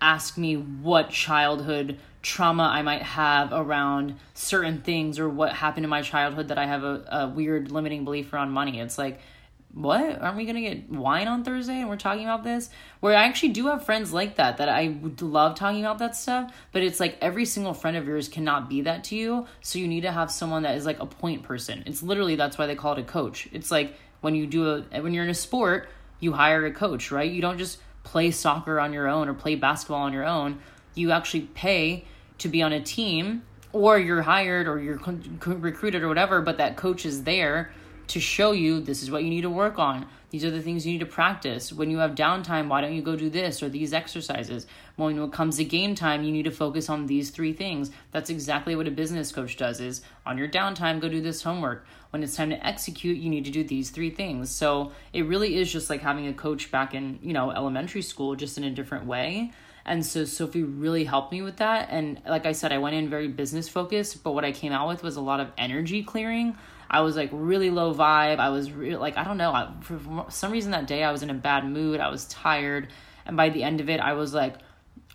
[0.00, 5.90] ask me what childhood trauma I might have around certain things or what happened in
[5.90, 8.80] my childhood that I have a, a weird limiting belief around money.
[8.80, 9.20] It's like
[9.72, 10.20] what?
[10.20, 12.70] Aren't we gonna get wine on thursday and we're talking about this?
[13.00, 16.16] Where i actually do have friends like that that i would love talking about that
[16.16, 19.78] stuff but it's like every single friend of yours cannot be that to you so
[19.78, 21.82] you need to have someone that is like a point person.
[21.86, 23.48] It's literally that's why they call it a coach.
[23.52, 27.10] It's like when you do a when you're in a sport you hire a coach
[27.10, 27.30] right?
[27.30, 30.60] You don't just play soccer on your own or play basketball on your own.
[30.94, 32.04] You actually pay
[32.38, 33.42] to be on a team
[33.72, 35.00] or you're hired or you're
[35.46, 37.72] recruited or whatever but that coach is there
[38.10, 40.06] to show you this is what you need to work on.
[40.30, 41.72] These are the things you need to practice.
[41.72, 44.66] When you have downtime, why don't you go do this or these exercises?
[44.96, 47.90] When it comes to game time, you need to focus on these three things.
[48.10, 51.84] That's exactly what a business coach does is on your downtime, go do this homework.
[52.10, 54.50] When it's time to execute, you need to do these three things.
[54.50, 58.34] So it really is just like having a coach back in, you know, elementary school,
[58.34, 59.52] just in a different way.
[59.84, 61.88] And so Sophie really helped me with that.
[61.90, 64.88] And like I said, I went in very business focused, but what I came out
[64.88, 66.56] with was a lot of energy clearing
[66.90, 68.40] I was like really low vibe.
[68.40, 69.52] I was re- like, I don't know.
[69.52, 72.00] I, for some reason that day I was in a bad mood.
[72.00, 72.88] I was tired.
[73.24, 74.56] And by the end of it, I was like,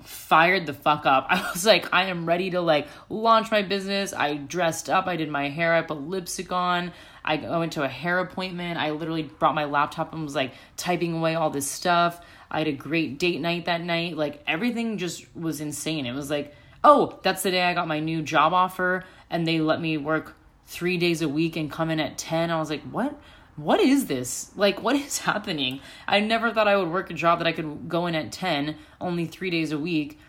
[0.03, 1.27] fired the fuck up.
[1.29, 4.13] I was like, I am ready to like launch my business.
[4.13, 5.07] I dressed up.
[5.07, 5.73] I did my hair.
[5.73, 6.93] I put lipstick on.
[7.25, 8.79] I went to a hair appointment.
[8.79, 12.21] I literally brought my laptop and was like typing away all this stuff.
[12.49, 14.15] I had a great date night that night.
[14.15, 16.05] Like everything just was insane.
[16.05, 16.53] It was like,
[16.85, 20.35] oh, that's the day I got my new job offer and they let me work
[20.65, 22.51] three days a week and come in at 10.
[22.51, 23.19] I was like, what?
[23.55, 24.51] What is this?
[24.55, 25.79] Like, what is happening?
[26.07, 28.75] I never thought I would work a job that I could go in at 10,
[28.99, 30.19] only three days a week,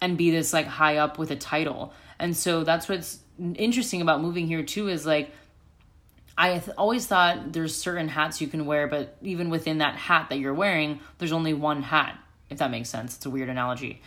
[0.00, 1.92] and be this like high up with a title.
[2.18, 5.30] And so that's what's interesting about moving here too is like,
[6.36, 10.30] I th- always thought there's certain hats you can wear, but even within that hat
[10.30, 12.18] that you're wearing, there's only one hat,
[12.50, 13.16] if that makes sense.
[13.16, 14.02] It's a weird analogy.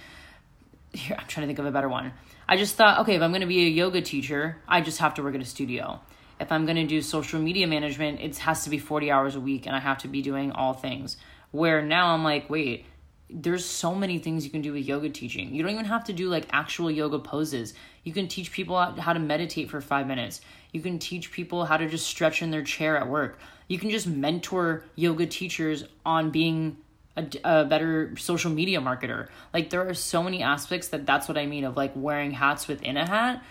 [0.94, 2.12] Here, I'm trying to think of a better one.
[2.50, 5.16] I just thought, okay, if I'm going to be a yoga teacher, I just have
[5.16, 6.00] to work at a studio.
[6.40, 9.42] If I'm going to do social media management, it has to be 40 hours a
[9.42, 11.18] week and I have to be doing all things.
[11.52, 12.86] Where now I'm like, wait,
[13.30, 15.54] there's so many things you can do with yoga teaching.
[15.54, 17.74] You don't even have to do like actual yoga poses.
[18.04, 20.40] You can teach people how to meditate for five minutes.
[20.72, 23.40] You can teach people how to just stretch in their chair at work.
[23.68, 26.78] You can just mentor yoga teachers on being
[27.18, 29.28] a, a, better social media marketer.
[29.54, 32.68] Like there are so many aspects that that's what I mean of like wearing hats
[32.68, 33.44] within a hat.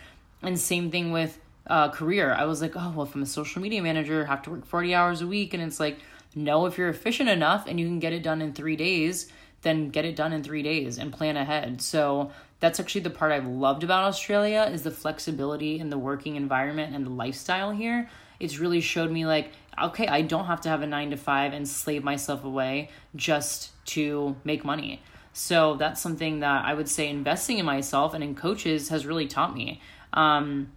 [0.42, 2.32] And same thing with uh, career.
[2.32, 4.66] I was like, oh, well, if I'm a social media manager, I have to work
[4.66, 5.52] 40 hours a week.
[5.52, 5.98] And it's like,
[6.34, 9.30] no, if you're efficient enough and you can get it done in three days,
[9.62, 11.82] then get it done in three days and plan ahead.
[11.82, 16.36] So that's actually the part I've loved about Australia is the flexibility in the working
[16.36, 18.08] environment and the lifestyle here.
[18.38, 19.50] It's really showed me like
[19.82, 23.70] okay, I don't have to have a nine to five and slave myself away just
[23.86, 25.02] to make money.
[25.32, 29.26] So that's something that I would say investing in myself and in coaches has really
[29.26, 29.80] taught me.
[30.14, 30.72] Um,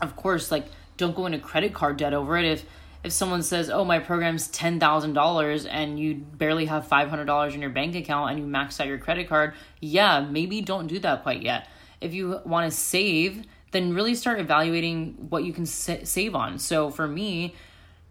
[0.00, 0.66] of course, like
[0.96, 2.44] don't go into credit card debt over it.
[2.44, 2.64] If
[3.02, 7.26] if someone says, "Oh, my program's ten thousand dollars," and you barely have five hundred
[7.26, 10.86] dollars in your bank account and you maxed out your credit card, yeah, maybe don't
[10.86, 11.68] do that quite yet.
[12.00, 16.58] If you want to save, then really start evaluating what you can sa- save on.
[16.58, 17.54] So for me,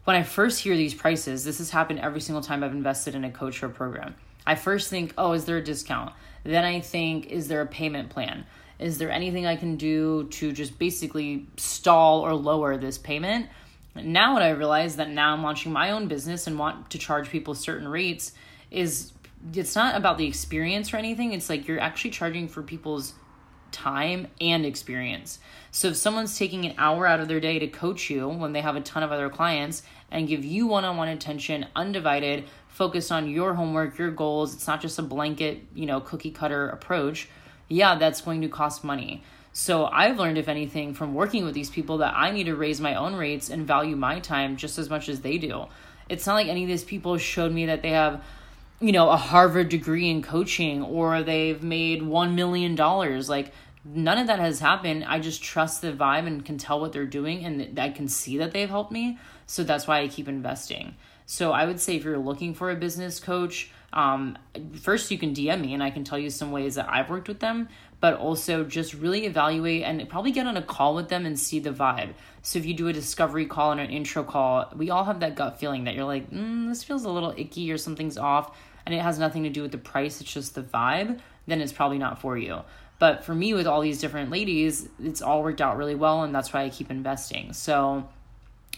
[0.04, 3.24] when I first hear these prices, this has happened every single time I've invested in
[3.24, 4.16] a coach or program.
[4.46, 6.14] I first think, oh, is there a discount?
[6.44, 8.46] Then I think, is there a payment plan?
[8.80, 13.48] Is there anything I can do to just basically stall or lower this payment?
[13.96, 17.30] Now, what I realize that now I'm launching my own business and want to charge
[17.30, 18.34] people certain rates
[18.72, 19.14] is
[19.54, 21.32] it's not about the experience or anything.
[21.32, 23.14] It's like you're actually charging for people's
[23.74, 25.40] time and experience.
[25.72, 28.62] So if someone's taking an hour out of their day to coach you when they
[28.62, 33.56] have a ton of other clients and give you one-on-one attention, undivided, focused on your
[33.56, 37.28] homework, your goals, it's not just a blanket, you know, cookie cutter approach.
[37.68, 39.24] Yeah, that's going to cost money.
[39.52, 42.82] So I've learned, if anything, from working with these people that I need to raise
[42.82, 45.66] my own rates and value my time just as much as they do.
[46.10, 48.24] It's not like any of these people showed me that they have,
[48.80, 52.76] you know, a Harvard degree in coaching or they've made $1 million.
[52.76, 53.54] Like,
[53.86, 55.04] none of that has happened.
[55.06, 58.38] I just trust the vibe and can tell what they're doing and I can see
[58.38, 59.20] that they've helped me.
[59.46, 60.96] So that's why I keep investing.
[61.26, 64.38] So I would say if you're looking for a business coach, um,
[64.82, 67.28] first you can DM me and I can tell you some ways that I've worked
[67.28, 67.70] with them,
[68.00, 71.60] but also just really evaluate and probably get on a call with them and see
[71.60, 72.14] the vibe.
[72.42, 75.36] So if you do a discovery call and an intro call, we all have that
[75.36, 78.94] gut feeling that you're like, mm, this feels a little icky or something's off, and
[78.94, 81.98] it has nothing to do with the price, it's just the vibe, then it's probably
[81.98, 82.62] not for you.
[83.04, 86.34] But for me, with all these different ladies, it's all worked out really well, and
[86.34, 87.52] that's why I keep investing.
[87.52, 88.08] So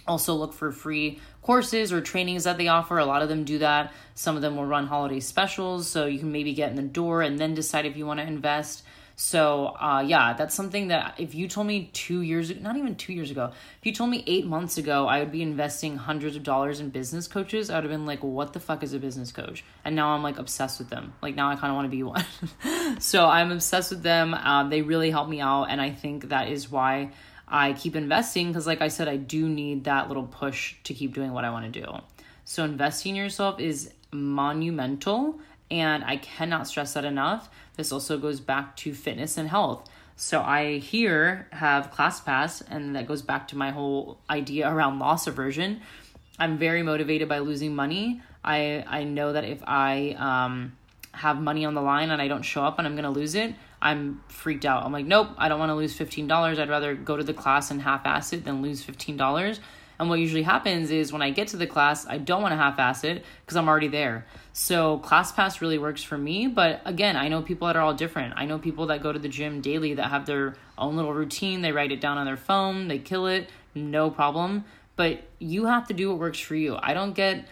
[0.07, 2.97] also look for free courses or trainings that they offer.
[2.97, 3.93] A lot of them do that.
[4.15, 7.21] Some of them will run holiday specials, so you can maybe get in the door
[7.21, 8.81] and then decide if you want to invest.
[9.17, 13.13] So, uh, yeah, that's something that if you told me two years, not even two
[13.13, 16.43] years ago, if you told me eight months ago I would be investing hundreds of
[16.43, 19.31] dollars in business coaches, I would have been like, what the fuck is a business
[19.31, 19.63] coach?
[19.85, 21.13] And now I'm like obsessed with them.
[21.21, 22.25] Like now I kind of want to be one.
[22.99, 24.33] so I'm obsessed with them.
[24.33, 25.65] Um, they really help me out.
[25.65, 27.11] And I think that is why
[27.47, 31.13] I keep investing because, like I said, I do need that little push to keep
[31.13, 31.87] doing what I want to do.
[32.43, 35.39] So, investing in yourself is monumental,
[35.69, 37.49] and I cannot stress that enough.
[37.75, 39.89] This also goes back to fitness and health.
[40.17, 45.27] So, I here have ClassPass, and that goes back to my whole idea around loss
[45.27, 45.81] aversion.
[46.39, 48.21] I'm very motivated by losing money.
[48.43, 50.77] I, I know that if I um,
[51.13, 53.55] have money on the line and I don't show up and I'm to lose it,
[53.81, 54.83] I'm freaked out.
[54.83, 56.59] I'm like, nope, I don't want to lose $15.
[56.59, 59.59] I'd rather go to the class and half ass it than lose $15.
[59.97, 62.57] And what usually happens is when I get to the class, I don't want to
[62.57, 64.25] half ass it because I'm already there.
[64.57, 66.47] So ClassPass really works for me.
[66.47, 68.35] But again, I know people that are all different.
[68.37, 71.61] I know people that go to the gym daily that have their own little routine.
[71.61, 74.63] They write it down on their phone, they kill it, no problem.
[74.95, 76.77] But you have to do what works for you.
[76.81, 77.45] I don't get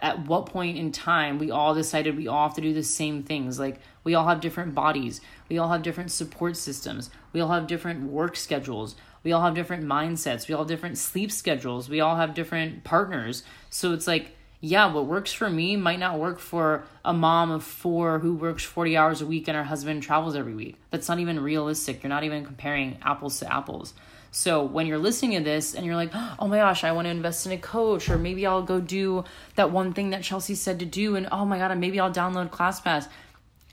[0.00, 3.24] at what point in time we all decided we all have to do the same
[3.24, 3.58] things.
[3.58, 7.66] Like we all have different bodies, we all have different support systems, we all have
[7.66, 8.94] different work schedules,
[9.24, 12.84] we all have different mindsets, we all have different sleep schedules, we all have different
[12.84, 13.42] partners.
[13.70, 17.62] So it's like, yeah, what works for me might not work for a mom of
[17.62, 20.76] four who works 40 hours a week and her husband travels every week.
[20.90, 22.02] That's not even realistic.
[22.02, 23.92] You're not even comparing apples to apples.
[24.30, 27.10] So when you're listening to this and you're like, oh my gosh, I want to
[27.10, 29.24] invest in a coach, or maybe I'll go do
[29.56, 32.48] that one thing that Chelsea said to do, and oh my God, maybe I'll download
[32.48, 33.08] ClassPass.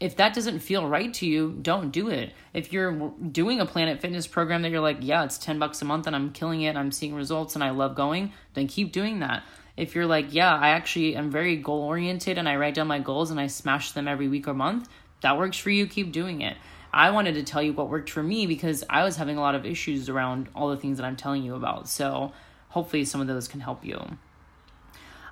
[0.02, 2.34] If that doesn't feel right to you, don't do it.
[2.54, 5.86] If you're doing a Planet Fitness program that you're like, yeah, it's 10 bucks a
[5.86, 9.20] month and I'm killing it, I'm seeing results and I love going, then keep doing
[9.20, 9.44] that.
[9.82, 13.00] If you're like, yeah, I actually am very goal oriented and I write down my
[13.00, 14.88] goals and I smash them every week or month,
[15.22, 16.56] that works for you, keep doing it.
[16.94, 19.56] I wanted to tell you what worked for me because I was having a lot
[19.56, 21.90] of issues around all the things that I'm telling you about.
[21.90, 22.32] So
[22.70, 24.00] hopefully some of those can help you.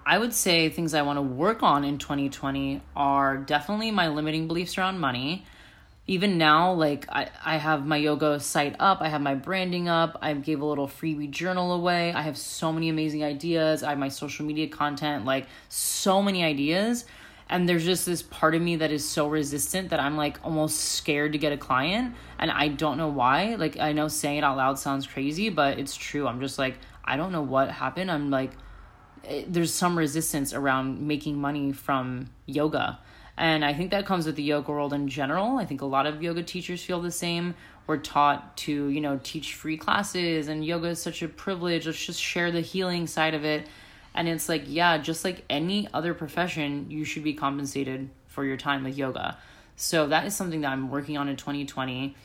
[0.03, 4.47] I would say things I want to work on in 2020 are definitely my limiting
[4.47, 5.45] beliefs around money.
[6.10, 10.18] Even now, like I, I have my yoga site up, I have my branding up,
[10.24, 12.12] I gave a little freebie journal away.
[12.14, 13.84] I have so many amazing ideas.
[13.84, 17.05] I have my social media content, like so many ideas
[17.49, 20.80] and there's just this part of me that is so resistant that I'm like almost
[20.80, 23.55] scared to get a client and I don't know why.
[23.55, 26.28] Like I know saying it out loud sounds crazy, but it's true.
[26.28, 28.12] I'm just like I don't know what happened.
[28.12, 28.51] I'm like
[29.24, 32.99] it, eh, there's some resistance around making money from yoga.
[33.39, 35.57] And I think that comes with the yoga world in general.
[35.57, 37.55] I think a lot of yoga teachers feel the same.
[37.87, 41.85] We're taught to, you know, teach free classes and yoga is such a privilege.
[41.85, 43.65] Let's just share the healing side of it
[44.13, 48.57] and it's like, yeah, just like any other profession, you should be compensated for your
[48.57, 49.37] time with yoga.
[49.77, 52.17] So that is something that I'm working on in 2020.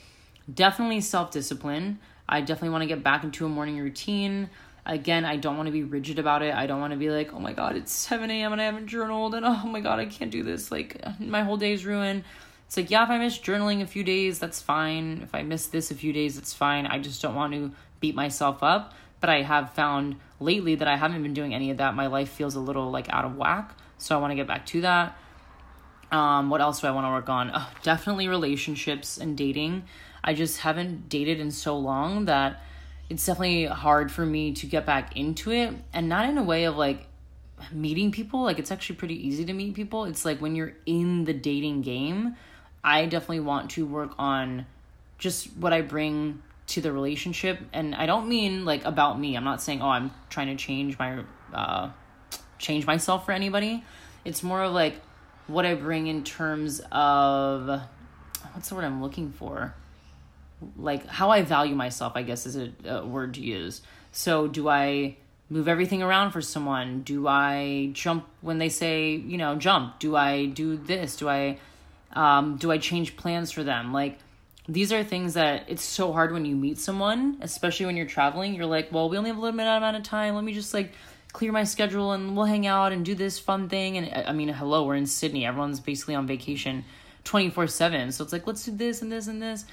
[0.52, 2.00] Definitely self discipline.
[2.28, 4.50] I definitely want to get back into a morning routine.
[4.87, 6.55] Again, I don't want to be rigid about it.
[6.55, 8.53] I don't want to be like, oh my God, it's 7 a.m.
[8.53, 10.70] and I haven't journaled, and oh my God, I can't do this.
[10.70, 12.24] Like, my whole day's ruined.
[12.66, 15.20] It's like, yeah, if I miss journaling a few days, that's fine.
[15.22, 16.87] If I miss this a few days, that's fine.
[16.87, 20.99] I just don't want to beat myself up but I have found lately that I
[20.99, 21.95] haven't been doing any of that.
[21.95, 23.74] My life feels a little like out of whack.
[23.97, 25.16] So I want to get back to that.
[26.12, 27.51] Um, what else do I want to work on?
[27.55, 29.85] Oh, definitely relationships and dating.
[30.22, 32.62] I just haven't dated in so long that
[33.11, 35.74] it's definitely hard for me to get back into it.
[35.92, 37.07] And not in a way of like
[37.72, 38.42] meeting people.
[38.42, 40.05] Like it's actually pretty easy to meet people.
[40.05, 42.36] It's like when you're in the dating game
[42.84, 44.66] i definitely want to work on
[45.16, 47.59] just what i bring to the relationship.
[47.72, 49.36] And i don't mean like about me.
[49.36, 51.90] I'm not saying oh i'm trying to change my uh
[52.59, 53.82] change myself for anybody.
[54.24, 55.00] It's more of like
[55.46, 57.80] what i bring in terms of
[58.52, 59.74] what's the word i'm looking for
[60.76, 64.68] like how i value myself i guess is a, a word to use so do
[64.68, 65.16] i
[65.50, 70.16] move everything around for someone do i jump when they say you know jump do
[70.16, 71.58] i do this do i
[72.12, 74.18] um, do i change plans for them like
[74.68, 78.54] these are things that it's so hard when you meet someone, especially when you're traveling.
[78.54, 80.34] You're like, well, we only have a limited amount of time.
[80.34, 80.92] Let me just like
[81.32, 83.98] clear my schedule and we'll hang out and do this fun thing.
[83.98, 85.44] And I mean, hello, we're in Sydney.
[85.44, 86.84] Everyone's basically on vacation
[87.24, 88.12] 24 7.
[88.12, 89.66] So it's like, let's do this and this and this.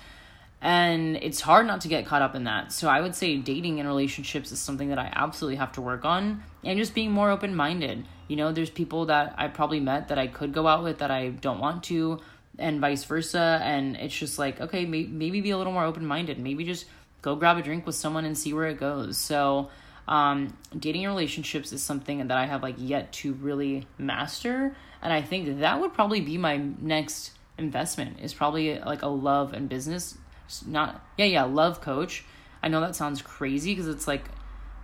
[0.62, 2.72] And it's hard not to get caught up in that.
[2.72, 6.06] So I would say dating and relationships is something that I absolutely have to work
[6.06, 8.06] on and just being more open minded.
[8.28, 11.10] You know, there's people that I probably met that I could go out with that
[11.10, 12.20] I don't want to
[12.60, 13.60] and vice versa.
[13.64, 16.38] And it's just like, okay, may- maybe be a little more open minded.
[16.38, 16.86] Maybe just
[17.24, 19.18] go grab a drink with someone and see where it goes.
[19.18, 19.70] So,
[20.08, 24.76] um, dating and relationships is something that I have like yet to really master.
[25.02, 29.54] And I think that would probably be my next investment is probably like a love
[29.54, 30.18] and business,
[30.66, 32.24] not, yeah, yeah, love coach.
[32.64, 34.26] I know that sounds crazy because it's like,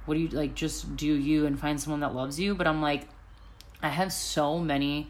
[0.05, 2.55] what do you like, just do you and find someone that loves you?
[2.55, 3.07] But I'm like,
[3.81, 5.09] I have so many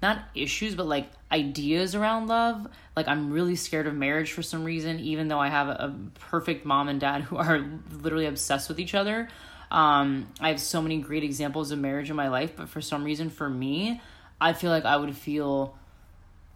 [0.00, 2.66] not issues, but like ideas around love.
[2.94, 5.94] Like I'm really scared of marriage for some reason, even though I have a,
[6.30, 9.28] perfect mom and dad who are literally obsessed with each other.
[9.70, 13.04] Um, I have so many great examples of marriage in my life, but for some
[13.04, 14.00] reason, for me,
[14.40, 15.76] I feel like I would feel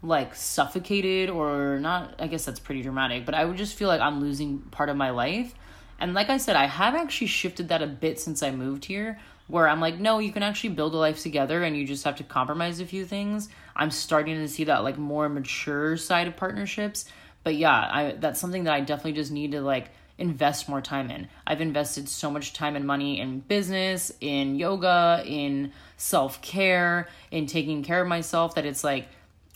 [0.03, 2.15] like suffocated or not.
[2.19, 4.97] I guess that's pretty dramatic, but I would just feel like I'm losing part of
[4.97, 5.55] my life.
[6.01, 9.21] And like I said, I have actually shifted that a bit since I moved here
[9.47, 12.17] where I'm like, no, you can actually build a life together and you just have
[12.17, 13.49] to compromise a few things.
[13.77, 17.05] I'm starting to see that like more mature side of partnerships.
[17.45, 21.11] But yeah, I that's something that I definitely just need to like invest more time
[21.11, 21.29] in.
[21.47, 27.83] I've invested so much time and money in business, in yoga, in self-care, in taking
[27.83, 29.09] care of myself that it's like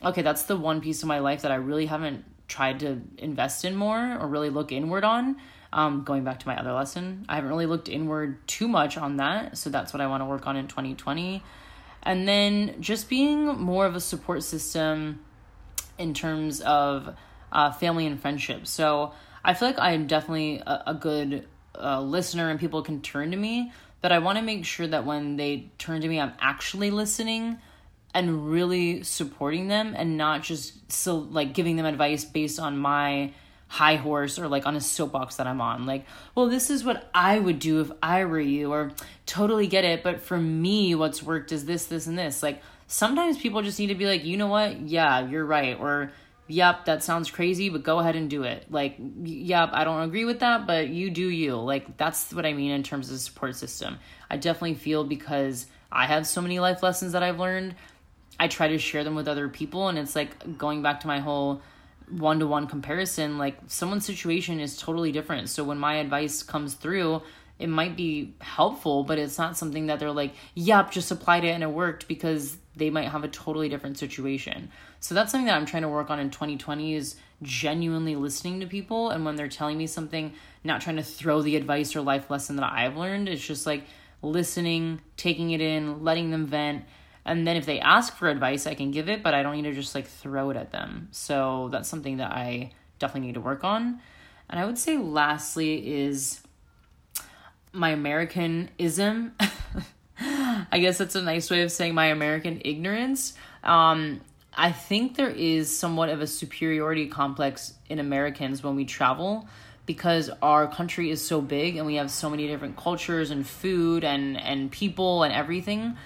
[0.05, 3.65] okay, that's the one piece of my life that I really haven't tried to invest
[3.65, 5.37] in more or really look inward on.
[5.73, 9.17] Um, going back to my other lesson, I haven't really looked inward too much on
[9.17, 9.59] that.
[9.59, 11.43] So that's what I want to work on in 2020.
[12.03, 15.21] And then just being more of a support system
[15.99, 17.15] in terms of
[17.51, 18.67] uh, family and friendship.
[18.67, 19.13] So
[19.45, 21.47] I feel like I'm definitely a, a good
[21.79, 25.05] uh, listener and people can turn to me, but I want to make sure that
[25.05, 27.59] when they turn to me, I'm actually listening
[28.17, 33.31] and really supporting them and not just so like giving them advice based on my
[33.69, 35.85] high horse or like on a soapbox that I'm on.
[35.85, 38.93] Like, well, this is what I would do if I were you, or
[39.27, 40.03] totally get it.
[40.03, 42.43] But for me, what's worked is this, this, and this.
[42.43, 44.81] Like, sometimes people just need to be like, you know what?
[44.81, 45.79] Yeah, you're right.
[45.79, 46.11] Or,
[46.47, 48.65] yep, that sounds crazy, but go ahead and do it.
[48.71, 51.57] Like, yep, I don't agree with that, but you do you.
[51.57, 53.99] Like, that's what I mean in terms of support system.
[54.31, 57.75] I definitely feel because I have so many life lessons that I've learned,
[58.39, 59.89] I try to share them with other people.
[59.89, 61.63] And it's like going back to my whole
[62.09, 65.49] one to one comparison, like someone's situation is totally different.
[65.49, 67.23] So when my advice comes through,
[67.59, 71.49] it might be helpful, but it's not something that they're like, yep, just applied it
[71.49, 74.71] and it worked because they might have a totally different situation.
[75.01, 78.67] So that's something that I'm trying to work on in 2020 is genuinely listening to
[78.67, 79.11] people.
[79.11, 80.35] And when they're telling me something,
[80.65, 83.29] not trying to throw the advice or life lesson that I've learned.
[83.29, 83.85] It's just like
[84.21, 86.85] listening, taking it in, letting them vent,
[87.27, 89.63] and then if they ask for advice, I can give it, but I don't need
[89.63, 91.09] to just like throw it at them.
[91.11, 92.71] So that's something that I
[93.01, 94.01] definitely need to work on.
[94.49, 96.41] And I would say lastly is
[97.73, 99.33] my Americanism.
[100.21, 103.35] I guess that's a nice way of saying my American ignorance.
[103.65, 104.21] Um,
[104.57, 109.49] I think there is somewhat of a superiority complex in Americans when we travel
[109.85, 114.05] because our country is so big and we have so many different cultures and food
[114.05, 115.97] and and people and everything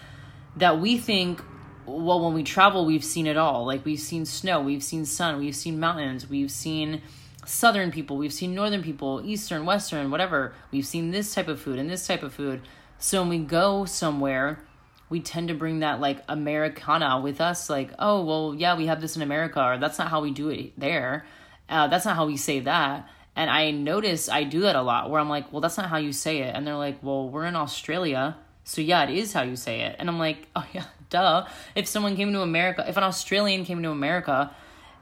[0.56, 1.42] that we think
[1.86, 3.64] well when we travel we've seen it all.
[3.64, 7.02] Like we've seen snow we've seen sun we've seen mountains we've seen
[7.46, 10.54] southern people we've seen northern people eastern western whatever.
[10.70, 12.62] We've seen this type of food and this type of food.
[12.98, 14.62] So when we go somewhere
[15.08, 17.70] we tend to bring that like americana with us.
[17.70, 20.48] Like oh well yeah we have this in america or that's not how we do
[20.50, 21.26] it there.
[21.68, 23.08] Uh, that's not how we say that.
[23.36, 25.96] And i notice i do that a lot where i'm like well that's not how
[25.96, 26.54] you say it.
[26.54, 29.96] And they're like well we're in australia so yeah, it is how you say it.
[29.98, 31.46] And I'm like, oh yeah, duh.
[31.74, 34.54] If someone came to America, if an Australian came to America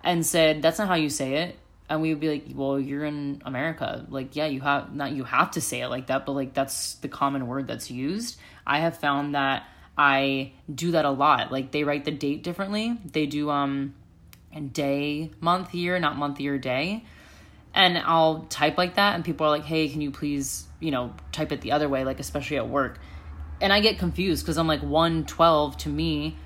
[0.02, 3.04] and said, that's not how you say it, and we would be like, "Well, you're
[3.04, 4.04] in America.
[4.10, 6.94] Like, yeah, you have not you have to say it like that, but like that's
[6.94, 11.50] the common word that's used." I have found that I do that a lot.
[11.50, 12.98] Like they write the date differently.
[13.04, 13.94] They do um
[14.72, 17.04] day, month, year, not month, year, day.
[17.74, 21.14] And I'll type like that and people are like, "Hey, can you please, you know,
[21.32, 22.98] type it the other way like especially at work."
[23.60, 26.36] And I get confused cuz I'm like 112 to me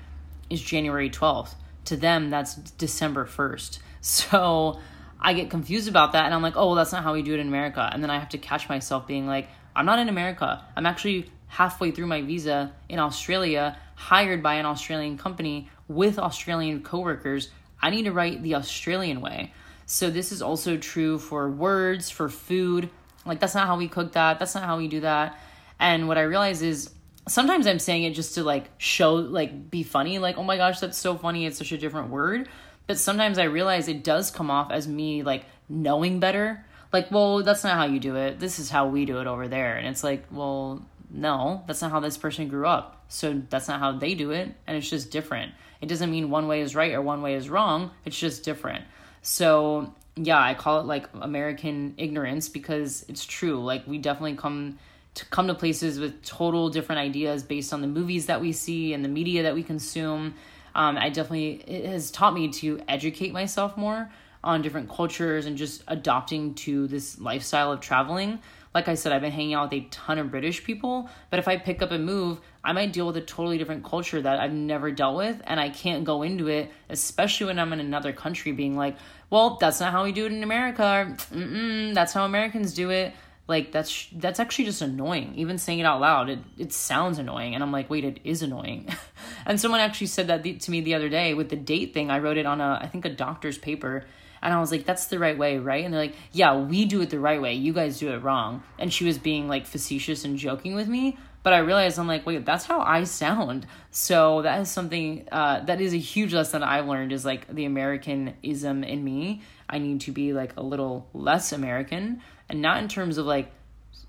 [0.49, 1.55] is January 12th.
[1.85, 3.79] To them that's December 1st.
[4.05, 4.81] So
[5.21, 7.33] I get confused about that and I'm like, oh, well, that's not how we do
[7.33, 7.89] it in America.
[7.93, 10.61] And then I have to catch myself being like, I'm not in America.
[10.75, 16.81] I'm actually halfway through my visa in Australia, hired by an Australian company with Australian
[16.83, 17.49] coworkers.
[17.81, 19.53] I need to write the Australian way.
[19.85, 22.89] So this is also true for words, for food.
[23.25, 24.39] Like, that's not how we cook that.
[24.39, 25.39] That's not how we do that.
[25.79, 26.89] And what I realize is
[27.27, 30.19] sometimes I'm saying it just to like show, like, be funny.
[30.19, 31.45] Like, oh my gosh, that's so funny.
[31.45, 32.49] It's such a different word.
[32.87, 36.65] But sometimes I realize it does come off as me like knowing better.
[36.91, 38.39] Like, well, that's not how you do it.
[38.39, 39.77] This is how we do it over there.
[39.77, 43.03] And it's like, well, no, that's not how this person grew up.
[43.07, 44.53] So that's not how they do it.
[44.67, 45.53] And it's just different.
[45.81, 47.91] It doesn't mean one way is right or one way is wrong.
[48.05, 48.85] It's just different.
[49.21, 53.63] So, yeah, I call it like American ignorance because it's true.
[53.63, 54.77] Like, we definitely come
[55.15, 58.93] to come to places with total different ideas based on the movies that we see
[58.93, 60.33] and the media that we consume
[60.75, 64.11] um, I definitely it has taught me to educate myself more
[64.43, 68.39] on different cultures and just adopting to this lifestyle of traveling.
[68.73, 71.47] Like I said, I've been hanging out with a ton of British people, but if
[71.47, 74.51] I pick up and move, I might deal with a totally different culture that I've
[74.51, 78.51] never dealt with, and I can't go into it, especially when I'm in another country,
[78.51, 78.97] being like,
[79.29, 83.13] well, that's not how we do it in America, or, that's how Americans do it
[83.47, 85.33] like that's that's actually just annoying.
[85.35, 88.41] Even saying it out loud it, it sounds annoying and i'm like wait it is
[88.41, 88.87] annoying.
[89.45, 92.19] And someone actually said that to me the other day with the date thing i
[92.19, 94.05] wrote it on a i think a doctor's paper
[94.41, 95.83] and i was like that's the right way right?
[95.83, 97.53] And they're like yeah we do it the right way.
[97.53, 98.63] You guys do it wrong.
[98.79, 102.25] And she was being like facetious and joking with me but i realized i'm like
[102.25, 103.67] wait that's how i sound.
[103.91, 107.65] So that is something uh, that is a huge lesson i've learned is like the
[107.65, 109.41] americanism in me.
[109.69, 112.21] I need to be like a little less american
[112.53, 113.51] and not in terms of like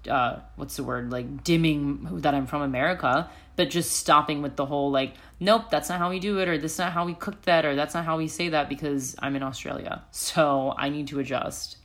[0.08, 4.66] uh, what's the word like dimming that I'm from America, but just stopping with the
[4.66, 7.40] whole like, nope, that's not how we do it, or that's not how we cook
[7.42, 11.08] that, or that's not how we say that because I'm in Australia, so I need
[11.08, 11.78] to adjust.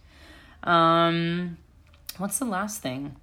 [0.63, 1.57] Um,
[2.17, 3.15] what's the last thing?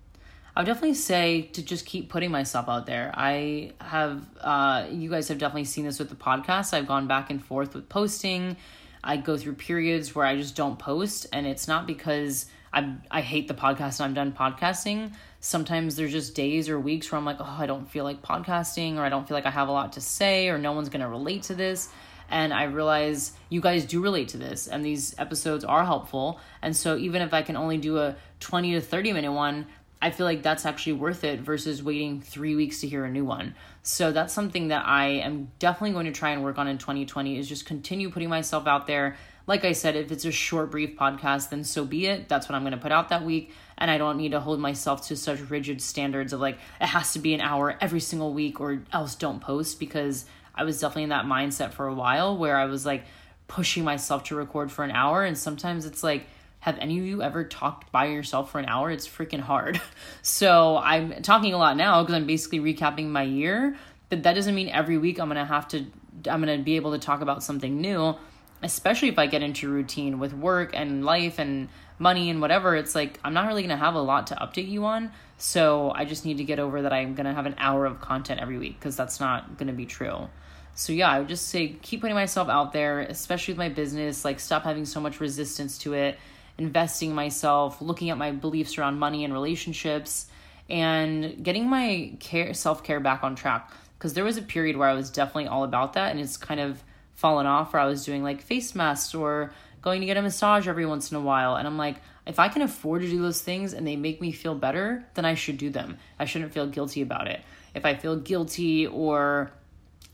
[0.57, 3.13] I would definitely say to just keep putting myself out there.
[3.15, 6.73] I have, uh, you guys have definitely seen this with the podcast.
[6.73, 8.57] I've gone back and forth with posting.
[9.05, 12.47] I go through periods where I just don't post, and it's not because
[12.77, 15.13] I I hate the podcast and I'm done podcasting.
[15.41, 18.97] Sometimes there's just days or weeks where I'm like, oh, I don't feel like podcasting,
[18.97, 21.09] or I don't feel like I have a lot to say, or no one's gonna
[21.09, 21.89] relate to this.
[22.29, 26.41] And I realize you guys do relate to this, and these episodes are helpful.
[26.61, 29.67] And so even if I can only do a 20 to 30 minute one,
[30.03, 33.25] I feel like that's actually worth it versus waiting three weeks to hear a new
[33.25, 33.55] one.
[33.83, 37.39] So that's something that I am definitely going to try and work on in 2020
[37.39, 39.17] is just continue putting myself out there
[39.47, 42.29] like I said, if it's a short, brief podcast, then so be it.
[42.29, 43.53] That's what I'm going to put out that week.
[43.79, 47.13] And I don't need to hold myself to such rigid standards of like, it has
[47.13, 50.25] to be an hour every single week or else don't post because
[50.55, 53.05] I was definitely in that mindset for a while where I was like
[53.47, 55.23] pushing myself to record for an hour.
[55.23, 56.27] And sometimes it's like,
[56.61, 58.91] have any of you ever talked by yourself for an hour?
[58.91, 59.81] It's freaking hard.
[60.23, 63.77] So I'm talking a lot now because I'm basically recapping my year,
[64.09, 65.87] but that doesn't mean every week I'm going to have to,
[66.29, 68.17] I'm going to be able to talk about something new
[68.63, 72.95] especially if I get into routine with work and life and money and whatever, it's
[72.95, 75.13] like I'm not really going to have a lot to update you on.
[75.39, 78.01] So I just need to get over that I'm going to have an hour of
[78.01, 80.29] content every week because that's not going to be true.
[80.75, 84.25] So yeah, I would just say keep putting myself out there, especially with my business,
[84.25, 86.19] like stop having so much resistance to it,
[86.59, 90.27] investing myself, looking at my beliefs around money and relationships
[90.69, 94.95] and getting my care self-care back on track because there was a period where I
[94.95, 96.83] was definitely all about that and it's kind of
[97.17, 99.53] fallen off where I was doing like face masks or
[99.83, 101.57] going to get a massage every once in a while.
[101.57, 104.33] And I'm like, if I can afford to do those things and they make me
[104.33, 105.99] feel better, then I should do them.
[106.19, 107.41] I shouldn't feel guilty about it.
[107.75, 109.51] If I feel guilty or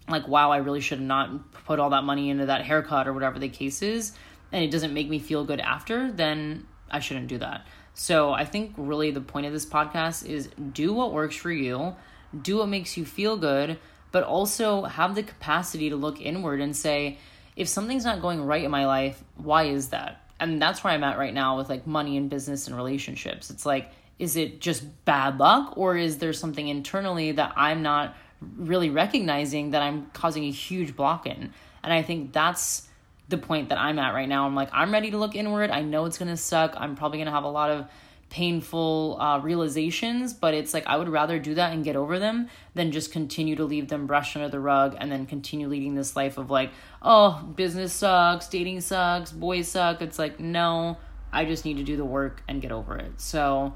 [0.08, 3.38] like, wow, I really should not put all that money into that haircut or whatever
[3.38, 4.12] the case is,
[4.52, 7.66] and it doesn't make me feel good after, then I shouldn't do that.
[7.94, 11.94] So I think really the point of this podcast is do what works for you,
[12.40, 13.78] do what makes you feel good,
[14.12, 17.18] but also have the capacity to look inward and say,
[17.56, 20.20] if something's not going right in my life, why is that?
[20.39, 23.51] And that's where I'm at right now with like money and business and relationships.
[23.51, 28.14] It's like, is it just bad luck or is there something internally that I'm not
[28.56, 31.52] really recognizing that I'm causing a huge block in?
[31.82, 32.89] And I think that's
[33.28, 34.47] the point that I'm at right now.
[34.47, 35.70] I'm like, I'm ready to look inward.
[35.70, 36.74] I know it's gonna suck.
[36.76, 37.86] I'm probably gonna have a lot of
[38.32, 42.48] painful uh, realizations, but it's like I would rather do that and get over them
[42.74, 46.16] than just continue to leave them brushed under the rug and then continue leading this
[46.16, 46.70] life of like,
[47.02, 50.00] oh, business sucks, dating sucks, boys suck.
[50.00, 50.96] It's like, no,
[51.30, 53.20] I just need to do the work and get over it.
[53.20, 53.74] So,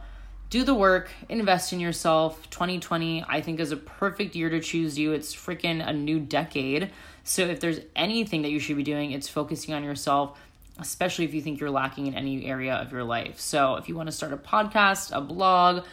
[0.48, 2.48] do the work, invest in yourself.
[2.48, 5.12] 2020, I think, is a perfect year to choose you.
[5.12, 6.92] It's freaking a new decade.
[7.24, 10.38] So, if there's anything that you should be doing, it's focusing on yourself
[10.78, 13.40] especially if you think you're lacking in any area of your life.
[13.40, 15.84] So if you want to start a podcast, a blog,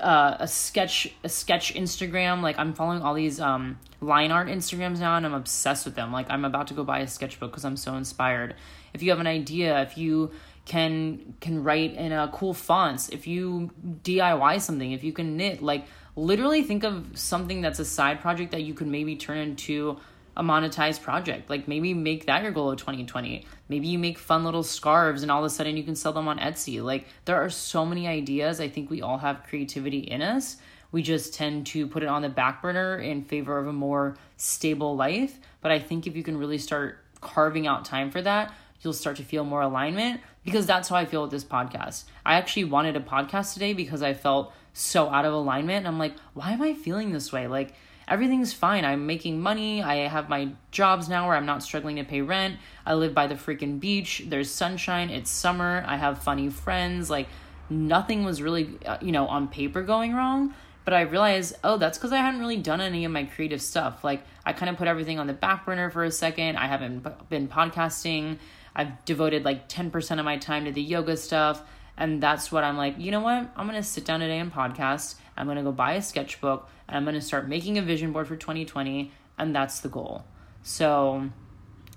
[0.00, 5.00] uh, a sketch, a sketch Instagram, like I'm following all these um, line art Instagrams
[5.00, 6.12] now, and I'm obsessed with them.
[6.12, 8.54] Like I'm about to go buy a sketchbook because I'm so inspired.
[8.94, 10.30] If you have an idea, if you
[10.64, 13.70] can can write in a cool fonts, if you
[14.04, 18.52] DIY something, if you can knit, like literally think of something that's a side project
[18.52, 19.98] that you could maybe turn into
[20.36, 21.50] a monetized project.
[21.50, 23.46] Like maybe make that your goal of 2020.
[23.68, 26.28] Maybe you make fun little scarves and all of a sudden you can sell them
[26.28, 26.82] on Etsy.
[26.82, 28.60] Like there are so many ideas.
[28.60, 30.56] I think we all have creativity in us.
[30.90, 34.16] We just tend to put it on the back burner in favor of a more
[34.36, 35.38] stable life.
[35.60, 38.52] But I think if you can really start carving out time for that,
[38.82, 42.04] you'll start to feel more alignment because that's how I feel with this podcast.
[42.26, 45.86] I actually wanted a podcast today because I felt so out of alignment.
[45.86, 47.46] I'm like, why am I feeling this way?
[47.46, 47.74] Like,
[48.08, 48.84] everything's fine.
[48.84, 49.82] I'm making money.
[49.82, 52.56] I have my jobs now where I'm not struggling to pay rent.
[52.84, 54.24] I live by the freaking beach.
[54.26, 55.10] There's sunshine.
[55.10, 55.84] It's summer.
[55.86, 57.10] I have funny friends.
[57.10, 57.28] Like
[57.70, 60.54] nothing was really, uh, you know, on paper going wrong.
[60.84, 64.02] But I realized, oh, that's because I hadn't really done any of my creative stuff.
[64.02, 66.56] Like I kind of put everything on the back burner for a second.
[66.56, 68.38] I haven't been podcasting.
[68.74, 71.62] I've devoted like 10% of my time to the yoga stuff.
[71.96, 73.50] And that's what I'm like, you know what?
[73.54, 75.16] I'm going to sit down today and podcast.
[75.36, 78.12] I'm going to go buy a sketchbook and I'm going to start making a vision
[78.12, 80.24] board for 2020 and that's the goal.
[80.62, 81.30] So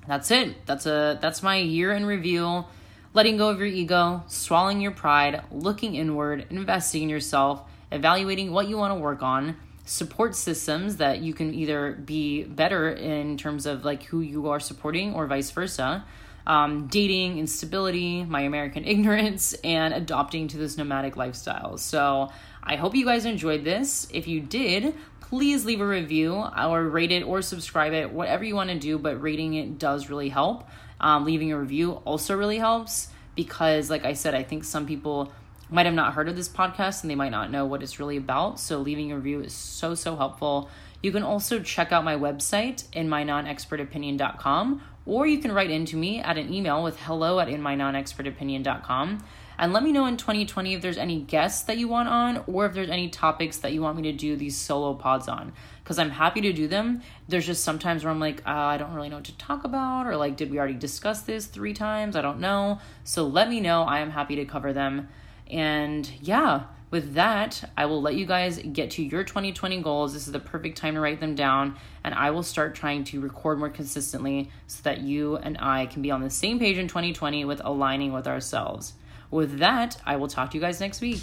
[0.07, 0.65] that's it.
[0.65, 2.65] That's a that's my year in review.
[3.13, 8.67] Letting go of your ego, swallowing your pride, looking inward, investing in yourself, evaluating what
[8.67, 9.55] you want to work on,
[9.85, 14.59] support systems that you can either be better in terms of like who you are
[14.59, 16.03] supporting or vice versa
[16.47, 21.77] um, dating, instability, my American ignorance, and adopting to this nomadic lifestyle.
[21.77, 22.31] So
[22.65, 24.07] I hope you guys enjoyed this.
[24.11, 28.55] If you did, please leave a review or rate it or subscribe it, whatever you
[28.55, 30.67] want to do, but rating it does really help.
[30.99, 35.31] Um, leaving a review also really helps because, like I said, I think some people
[35.69, 38.17] might have not heard of this podcast and they might not know what it's really
[38.17, 38.59] about.
[38.59, 40.69] So, leaving a review is so, so helpful.
[41.03, 46.37] You can also check out my website inmynonexpertopinion.com or you can write into me at
[46.37, 49.23] an email with hello at inmynonexpertopinion.com
[49.57, 52.65] and let me know in 2020 if there's any guests that you want on or
[52.65, 55.53] if there's any topics that you want me to do these solo pods on.
[55.83, 57.01] Because i'm happy to do them.
[57.27, 60.07] There's just sometimes where i'm like uh, i don't really know what to talk about
[60.07, 62.15] or like did we already discuss this three times?
[62.15, 62.79] I don't know.
[63.03, 63.83] So let me know.
[63.83, 65.09] I am happy to cover them.
[65.49, 66.63] And yeah
[66.95, 70.13] with that, I will let you guys get to your 2020 goals.
[70.13, 71.75] This is the perfect time to write them down,
[72.05, 76.01] and I will start trying to record more consistently so that you and I can
[76.01, 78.93] be on the same page in 2020 with aligning with ourselves.
[79.35, 81.19] With that, I will talk to you guys next week.